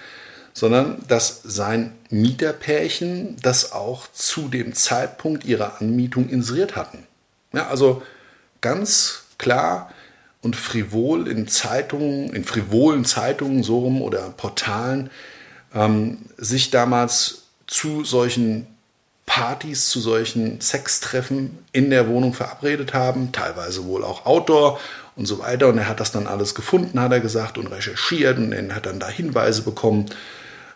sondern 0.53 1.03
dass 1.07 1.41
sein 1.43 1.93
Mieterpärchen 2.09 3.37
das 3.41 3.71
auch 3.71 4.07
zu 4.11 4.47
dem 4.47 4.73
Zeitpunkt 4.73 5.45
ihrer 5.45 5.81
Anmietung 5.81 6.29
inseriert 6.29 6.75
hatten. 6.75 7.05
Ja, 7.53 7.67
also 7.67 8.01
ganz 8.61 9.23
klar 9.37 9.91
und 10.41 10.55
frivol 10.55 11.27
in 11.27 11.47
Zeitungen, 11.47 12.33
in 12.33 12.43
frivolen 12.43 13.05
Zeitungen 13.05 13.63
so 13.63 13.79
rum 13.79 14.01
oder 14.01 14.29
Portalen 14.29 15.09
ähm, 15.73 16.19
sich 16.37 16.71
damals 16.71 17.43
zu 17.67 18.03
solchen 18.03 18.67
Partys, 19.25 19.89
zu 19.89 20.01
solchen 20.01 20.59
Sextreffen 20.59 21.57
in 21.71 21.89
der 21.89 22.09
Wohnung 22.09 22.33
verabredet 22.33 22.93
haben, 22.93 23.31
teilweise 23.31 23.85
wohl 23.85 24.03
auch 24.03 24.25
Outdoor 24.25 24.79
und 25.15 25.25
so 25.25 25.39
weiter. 25.39 25.69
Und 25.69 25.77
er 25.77 25.87
hat 25.87 25.99
das 25.99 26.11
dann 26.11 26.27
alles 26.27 26.53
gefunden, 26.55 26.99
hat 26.99 27.11
er 27.11 27.21
gesagt, 27.21 27.57
und 27.57 27.67
recherchiert 27.67 28.37
und 28.37 28.51
er 28.51 28.75
hat 28.75 28.85
dann 28.85 28.99
da 28.99 29.07
Hinweise 29.07 29.61
bekommen, 29.61 30.07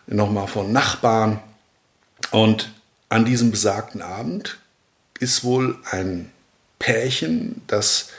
nochmal 0.06 0.46
von 0.46 0.72
Nachbarn. 0.72 1.40
Und 2.30 2.72
an 3.08 3.24
diesem 3.24 3.50
besagten 3.50 4.02
Abend 4.02 4.58
ist 5.20 5.44
wohl 5.44 5.78
ein 5.90 6.30
Pärchen, 6.78 7.62
das 7.66 8.10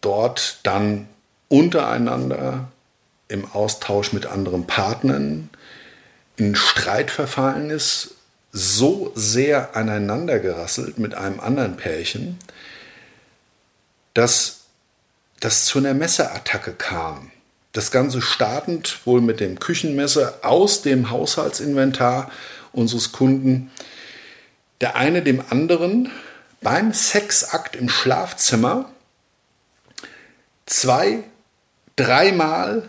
dort 0.00 0.60
dann 0.62 1.08
untereinander 1.48 2.68
im 3.28 3.50
Austausch 3.52 4.12
mit 4.12 4.26
anderen 4.26 4.66
Partnern 4.66 5.50
in 6.36 6.54
Streit 6.54 7.10
verfallen 7.10 7.70
ist, 7.70 8.14
so 8.52 9.12
sehr 9.14 9.76
aneinander 9.76 10.38
gerasselt 10.38 10.98
mit 10.98 11.14
einem 11.14 11.40
anderen 11.40 11.76
Pärchen, 11.76 12.38
dass 14.14 14.60
das 15.40 15.66
zu 15.66 15.78
einer 15.78 15.94
Messerattacke 15.94 16.72
kam. 16.72 17.30
Das 17.72 17.90
Ganze 17.90 18.22
startend 18.22 19.00
wohl 19.04 19.20
mit 19.20 19.40
dem 19.40 19.58
Küchenmesser 19.58 20.38
aus 20.42 20.82
dem 20.82 21.10
Haushaltsinventar 21.10 22.30
unseres 22.72 23.12
Kunden. 23.12 23.70
Der 24.80 24.96
eine 24.96 25.22
dem 25.22 25.42
anderen 25.50 26.10
beim 26.60 26.92
Sexakt 26.92 27.76
im 27.76 27.88
Schlafzimmer 27.88 28.90
zwei, 30.66 31.24
dreimal 31.96 32.88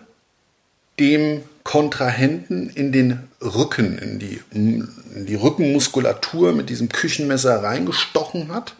dem 1.00 1.44
Kontrahenten 1.64 2.70
in 2.70 2.92
den 2.92 3.30
Rücken, 3.42 3.98
in 3.98 4.20
die, 4.20 4.42
in 4.52 5.26
die 5.28 5.36
Rückenmuskulatur 5.36 6.54
mit 6.54 6.70
diesem 6.70 6.90
Küchenmesser 6.90 7.62
reingestochen 7.64 8.54
hat. 8.54 8.76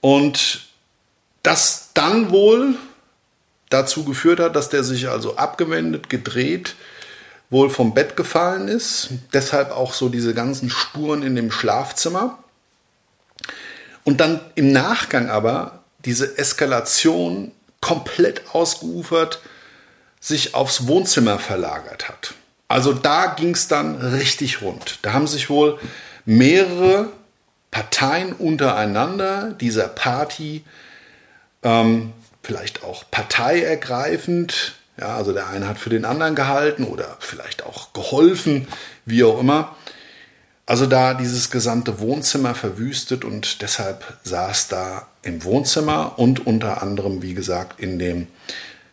Und 0.00 0.68
das 1.42 1.90
dann 1.94 2.30
wohl 2.30 2.76
dazu 3.68 4.04
geführt 4.04 4.40
hat, 4.40 4.56
dass 4.56 4.68
der 4.68 4.84
sich 4.84 5.08
also 5.08 5.36
abgewendet, 5.36 6.08
gedreht, 6.08 6.76
wohl 7.50 7.70
vom 7.70 7.94
Bett 7.94 8.16
gefallen 8.16 8.68
ist. 8.68 9.10
Deshalb 9.32 9.70
auch 9.70 9.92
so 9.92 10.08
diese 10.08 10.34
ganzen 10.34 10.70
Spuren 10.70 11.22
in 11.22 11.36
dem 11.36 11.50
Schlafzimmer. 11.50 12.38
Und 14.04 14.20
dann 14.20 14.40
im 14.54 14.72
Nachgang 14.72 15.30
aber 15.30 15.82
diese 16.04 16.38
Eskalation 16.38 17.52
komplett 17.80 18.42
ausgeufert 18.52 19.40
sich 20.20 20.54
aufs 20.54 20.86
Wohnzimmer 20.86 21.38
verlagert 21.38 22.08
hat. 22.08 22.34
Also 22.68 22.92
da 22.92 23.26
ging 23.26 23.50
es 23.50 23.68
dann 23.68 23.96
richtig 23.96 24.60
rund. 24.62 24.98
Da 25.02 25.12
haben 25.12 25.26
sich 25.26 25.50
wohl 25.50 25.78
mehrere 26.24 27.10
Parteien 27.70 28.32
untereinander 28.32 29.52
dieser 29.60 29.86
Party, 29.86 30.64
ähm, 31.62 32.12
vielleicht 32.46 32.84
auch 32.84 33.04
parteiergreifend, 33.10 34.76
ja, 34.98 35.16
also 35.16 35.32
der 35.32 35.48
eine 35.48 35.66
hat 35.66 35.78
für 35.78 35.90
den 35.90 36.04
anderen 36.04 36.36
gehalten 36.36 36.84
oder 36.84 37.16
vielleicht 37.18 37.64
auch 37.64 37.92
geholfen, 37.92 38.68
wie 39.04 39.24
auch 39.24 39.40
immer. 39.40 39.74
Also 40.64 40.86
da 40.86 41.14
dieses 41.14 41.50
gesamte 41.50 41.98
Wohnzimmer 41.98 42.54
verwüstet 42.54 43.24
und 43.24 43.62
deshalb 43.62 44.04
saß 44.22 44.68
da 44.68 45.08
im 45.22 45.42
Wohnzimmer 45.44 46.18
und 46.18 46.46
unter 46.46 46.82
anderem, 46.82 47.20
wie 47.20 47.34
gesagt, 47.34 47.80
in 47.80 47.98
dem 47.98 48.28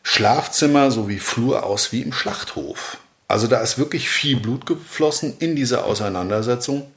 Schlafzimmer 0.02 0.92
sowie 0.92 1.20
Flur 1.20 1.64
aus 1.64 1.92
wie 1.92 2.02
im 2.02 2.12
Schlachthof. 2.12 2.98
Also 3.28 3.48
da 3.48 3.62
ist 3.62 3.78
wirklich 3.78 4.10
viel 4.10 4.40
Blut 4.40 4.66
geflossen 4.66 5.36
in 5.40 5.56
dieser 5.56 5.86
Auseinandersetzung. 5.86 6.92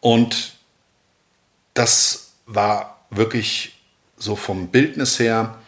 Und 0.00 0.54
das 1.74 2.32
war 2.46 3.06
wirklich 3.10 3.78
so 4.16 4.34
vom 4.34 4.68
Bildnis 4.68 5.18
her, 5.18 5.58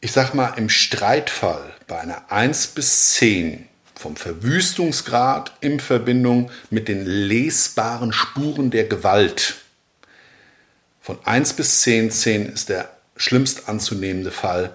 ich 0.00 0.12
sag 0.12 0.34
mal, 0.34 0.54
im 0.56 0.68
Streitfall 0.68 1.72
bei 1.86 1.98
einer 2.00 2.30
1 2.30 2.68
bis 2.68 3.12
10 3.14 3.66
vom 3.94 4.16
Verwüstungsgrad 4.16 5.52
in 5.60 5.78
Verbindung 5.78 6.50
mit 6.70 6.88
den 6.88 7.04
lesbaren 7.04 8.12
Spuren 8.12 8.70
der 8.70 8.84
Gewalt. 8.84 9.56
Von 11.02 11.18
1 11.24 11.52
bis 11.52 11.82
10, 11.82 12.10
10 12.10 12.46
ist 12.46 12.68
der 12.70 12.90
schlimmst 13.16 13.68
anzunehmende 13.68 14.30
Fall, 14.30 14.72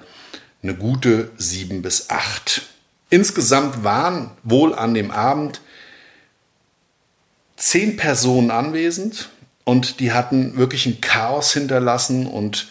eine 0.62 0.76
gute 0.76 1.32
7 1.38 1.82
bis 1.82 2.10
8. 2.10 2.62
Insgesamt 3.10 3.84
waren 3.84 4.32
wohl 4.44 4.76
an 4.76 4.94
dem 4.94 5.10
Abend 5.10 5.62
zehn 7.56 7.98
Personen 7.98 8.52
anwesend 8.52 9.30
und 9.64 10.00
die 10.00 10.12
hatten 10.12 10.58
wirklich 10.58 10.86
ein 10.86 11.02
Chaos 11.02 11.54
hinterlassen 11.54 12.28
und 12.28 12.68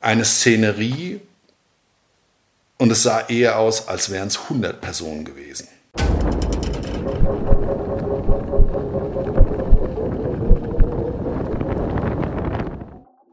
eine 0.00 0.24
Szenerie. 0.24 1.20
Und 2.82 2.90
es 2.90 3.04
sah 3.04 3.20
eher 3.28 3.60
aus, 3.60 3.86
als 3.86 4.10
wären 4.10 4.26
es 4.26 4.36
100 4.36 4.80
Personen 4.80 5.24
gewesen. 5.24 5.68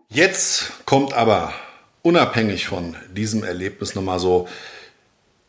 Jetzt 0.07 0.85
kommt 0.85 1.13
aber 1.13 1.51
unabhängig 2.03 2.67
von 2.67 2.95
diesem 3.11 3.43
Erlebnis 3.43 3.95
nochmal 3.95 4.19
so 4.19 4.47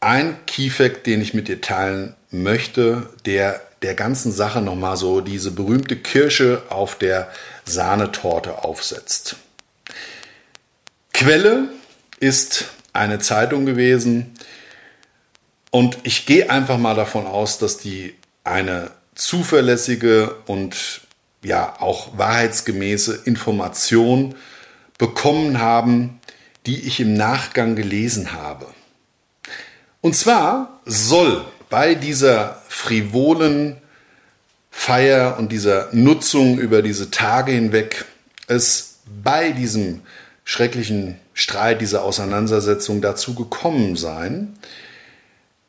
ein 0.01 0.47
Keyfact, 0.47 1.07
den 1.07 1.21
ich 1.21 1.35
mit 1.35 1.49
dir 1.49 1.61
teilen 1.61 2.17
möchte, 2.31 3.07
der 3.27 3.61
der 3.83 3.95
ganzen 3.95 4.33
Sache 4.33 4.63
nochmal 4.63 4.97
so 4.97 5.21
diese 5.21 5.51
berühmte 5.51 5.97
Kirsche 5.97 6.63
auf 6.71 6.97
der 6.97 7.31
Sahnetorte 7.67 8.65
aufsetzt. 8.65 9.37
Quelle 11.13 11.69
ist 12.19 12.65
eine 12.93 13.19
Zeitung 13.19 13.67
gewesen 13.67 14.35
und 15.71 15.99
ich 16.03 16.27
gehe 16.27 16.51
einfach 16.51 16.79
mal 16.79 16.95
davon 16.95 17.27
aus, 17.27 17.59
dass 17.59 17.79
die 17.79 18.15
eine 18.45 18.91
zuverlässige 19.15 20.37
und 20.47 21.03
ja 21.43 21.77
auch 21.81 22.19
wahrheitsgemäße 22.19 23.23
Information 23.25 24.35
bekommen 24.99 25.61
haben, 25.61 26.21
die 26.67 26.81
ich 26.81 27.01
im 27.01 27.15
Nachgang 27.15 27.77
gelesen 27.77 28.33
habe. 28.33 28.67
Und 30.01 30.15
zwar 30.17 30.81
soll 30.85 31.45
bei 31.69 31.95
dieser 31.95 32.63
frivolen 32.69 33.77
Feier 34.71 35.37
und 35.39 35.53
dieser 35.53 35.89
Nutzung 35.93 36.59
über 36.59 36.83
diese 36.83 37.11
Tage 37.11 37.53
hinweg 37.53 38.05
es 38.47 38.99
bei 39.23 39.53
diesem 39.53 40.03
schrecklichen 40.45 41.17
Streit, 41.41 41.81
dieser 41.81 42.05
Auseinandersetzung 42.05 43.01
dazu 43.01 43.35
gekommen 43.35 43.97
sein, 43.97 44.59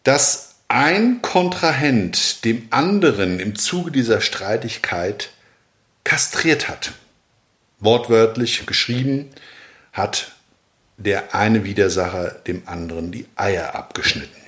dass 0.04 0.56
ein 0.68 1.22
Kontrahent 1.22 2.44
dem 2.44 2.68
anderen 2.72 3.40
im 3.40 3.56
Zuge 3.56 3.90
dieser 3.90 4.20
Streitigkeit 4.20 5.30
kastriert 6.04 6.68
hat. 6.68 6.92
Wortwörtlich 7.80 8.66
geschrieben 8.66 9.30
hat 9.94 10.34
der 10.98 11.34
eine 11.34 11.64
Widersacher 11.64 12.32
dem 12.32 12.64
anderen 12.68 13.12
die 13.12 13.26
Eier 13.36 13.74
abgeschnitten. 13.74 14.42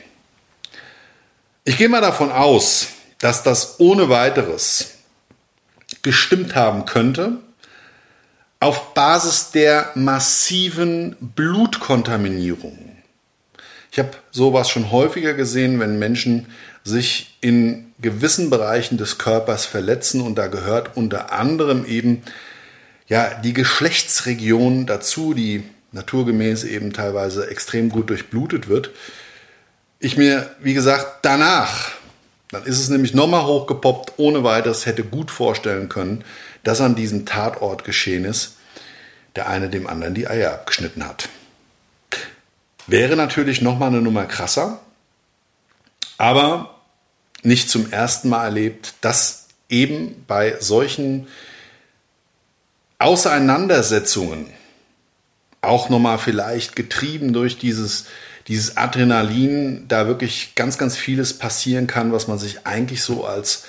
Ich 1.63 1.77
gehe 1.77 1.87
mal 1.87 2.01
davon 2.01 2.33
aus, 2.33 2.87
dass 3.19 3.43
das 3.43 3.79
ohne 3.79 4.09
weiteres 4.09 4.95
gestimmt 6.01 6.53
haben 6.53 6.85
könnte, 6.85 7.37
auf 8.63 8.93
Basis 8.93 9.51
der 9.51 9.91
massiven 9.93 11.17
Blutkontaminierung. 11.19 12.77
Ich 13.91 13.99
habe 13.99 14.11
sowas 14.31 14.69
schon 14.69 14.89
häufiger 14.89 15.33
gesehen, 15.33 15.81
wenn 15.81 15.99
Menschen 15.99 16.47
sich 16.83 17.37
in 17.41 17.93
gewissen 17.99 18.49
Bereichen 18.49 18.97
des 18.97 19.17
Körpers 19.17 19.65
verletzen 19.65 20.21
und 20.21 20.35
da 20.35 20.47
gehört 20.47 20.95
unter 20.95 21.33
anderem 21.33 21.85
eben 21.85 22.23
ja 23.07 23.33
die 23.33 23.53
Geschlechtsregion 23.53 24.85
dazu, 24.85 25.33
die 25.33 25.63
naturgemäß 25.91 26.63
eben 26.63 26.93
teilweise 26.93 27.49
extrem 27.49 27.89
gut 27.89 28.09
durchblutet 28.09 28.69
wird. 28.69 28.91
Ich 29.99 30.15
mir, 30.15 30.49
wie 30.61 30.73
gesagt, 30.73 31.19
danach, 31.23 31.91
dann 32.49 32.63
ist 32.63 32.79
es 32.79 32.87
nämlich 32.87 33.13
nochmal 33.13 33.45
hochgepoppt, 33.45 34.13
ohne 34.17 34.45
weiteres 34.45 34.85
hätte 34.85 35.03
gut 35.03 35.31
vorstellen 35.31 35.89
können, 35.89 36.23
dass 36.63 36.81
an 36.81 36.95
diesem 36.95 37.25
Tatort 37.25 37.83
geschehen 37.83 38.25
ist. 38.25 38.57
der 39.35 39.49
eine 39.49 39.67
dem 39.67 39.87
anderen 39.87 40.13
die 40.13 40.27
Eier 40.27 40.53
abgeschnitten 40.53 41.03
hat. 41.07 41.27
Wäre 42.85 43.15
natürlich 43.15 43.61
nochmal 43.63 43.89
eine 43.89 44.01
Nummer 44.01 44.25
krasser, 44.25 44.79
aber 46.19 46.79
nicht 47.41 47.69
zum 47.69 47.91
ersten 47.91 48.29
Mal 48.29 48.45
erlebt, 48.45 48.93
dass 49.01 49.47
eben 49.69 50.23
bei 50.27 50.57
solchen 50.59 51.27
Auseinandersetzungen, 52.99 54.47
auch 55.61 55.89
nochmal 55.89 56.17
vielleicht 56.17 56.75
getrieben 56.75 57.33
durch 57.33 57.57
dieses, 57.57 58.05
dieses 58.47 58.77
Adrenalin, 58.77 59.87
da 59.87 60.07
wirklich 60.07 60.55
ganz, 60.55 60.77
ganz 60.77 60.97
vieles 60.97 61.37
passieren 61.37 61.87
kann, 61.87 62.11
was 62.11 62.27
man 62.27 62.37
sich 62.37 62.67
eigentlich 62.67 63.01
so 63.01 63.25
als 63.25 63.63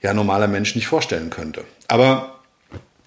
ja, 0.00 0.14
normaler 0.14 0.48
Mensch 0.48 0.74
nicht 0.74 0.86
vorstellen 0.86 1.30
könnte. 1.30 1.64
Aber 1.88 2.40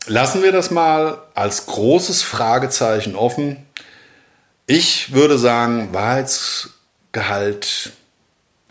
lassen 0.06 0.44
wir 0.44 0.52
das 0.52 0.72
mal 0.72 1.22
als 1.34 1.66
großes 1.66 2.22
Fragezeichen 2.22 3.16
offen. 3.16 3.58
Ich 4.68 5.14
würde 5.14 5.38
sagen, 5.38 5.94
Wahrheitsgehalt 5.94 7.94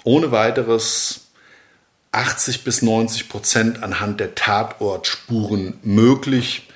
ohne 0.04 0.32
weiteres 0.32 1.20
80 2.12 2.64
bis 2.64 2.82
90 2.82 3.28
Prozent 3.28 3.82
anhand 3.82 4.20
der 4.20 4.34
Tatortspuren 4.34 5.78
möglich, 5.82 6.68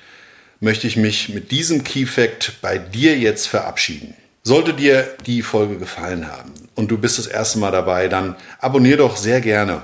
möchte 0.59 0.87
ich 0.87 0.97
mich 0.97 1.29
mit 1.29 1.51
diesem 1.51 1.83
Key 1.83 2.05
Fact 2.05 2.53
bei 2.61 2.79
dir 2.79 3.17
jetzt 3.17 3.47
verabschieden. 3.47 4.15
Sollte 4.43 4.73
dir 4.73 5.15
die 5.25 5.43
Folge 5.43 5.77
gefallen 5.77 6.31
haben 6.31 6.53
und 6.75 6.89
du 6.89 6.97
bist 6.97 7.19
das 7.19 7.27
erste 7.27 7.59
Mal 7.59 7.71
dabei, 7.71 8.07
dann 8.07 8.35
abonniere 8.59 8.99
doch 8.99 9.17
sehr 9.17 9.41
gerne 9.41 9.81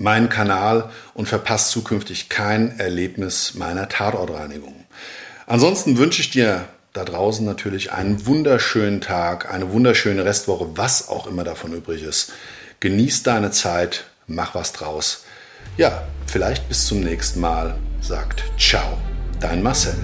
meinen 0.00 0.28
Kanal 0.28 0.90
und 1.14 1.28
verpasst 1.28 1.70
zukünftig 1.70 2.28
kein 2.28 2.78
Erlebnis 2.78 3.54
meiner 3.54 3.88
Tatortreinigung. 3.88 4.74
Ansonsten 5.46 5.98
wünsche 5.98 6.22
ich 6.22 6.30
dir 6.30 6.66
da 6.92 7.04
draußen 7.04 7.44
natürlich 7.44 7.92
einen 7.92 8.26
wunderschönen 8.26 9.00
Tag, 9.00 9.52
eine 9.52 9.72
wunderschöne 9.72 10.24
Restwoche, 10.24 10.76
was 10.76 11.08
auch 11.08 11.26
immer 11.26 11.44
davon 11.44 11.72
übrig 11.72 12.02
ist. 12.02 12.32
Genieß 12.80 13.22
deine 13.22 13.50
Zeit, 13.50 14.04
mach 14.26 14.54
was 14.54 14.72
draus. 14.72 15.24
Ja, 15.76 16.02
vielleicht 16.26 16.68
bis 16.68 16.86
zum 16.86 17.00
nächsten 17.00 17.40
Mal. 17.40 17.76
Sagt 18.00 18.42
ciao, 18.58 18.98
dein 19.38 19.62
Marcel. 19.62 19.94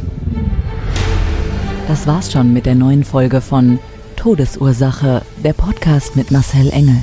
Das 1.89 2.07
war's 2.07 2.33
schon 2.33 2.53
mit 2.53 2.67
der 2.67 2.75
neuen 2.75 3.05
Folge 3.05 3.41
von 3.41 3.79
Todesursache, 4.17 5.23
der 5.43 5.53
Podcast 5.53 6.17
mit 6.17 6.31
Marcel 6.31 6.71
Engel, 6.71 7.03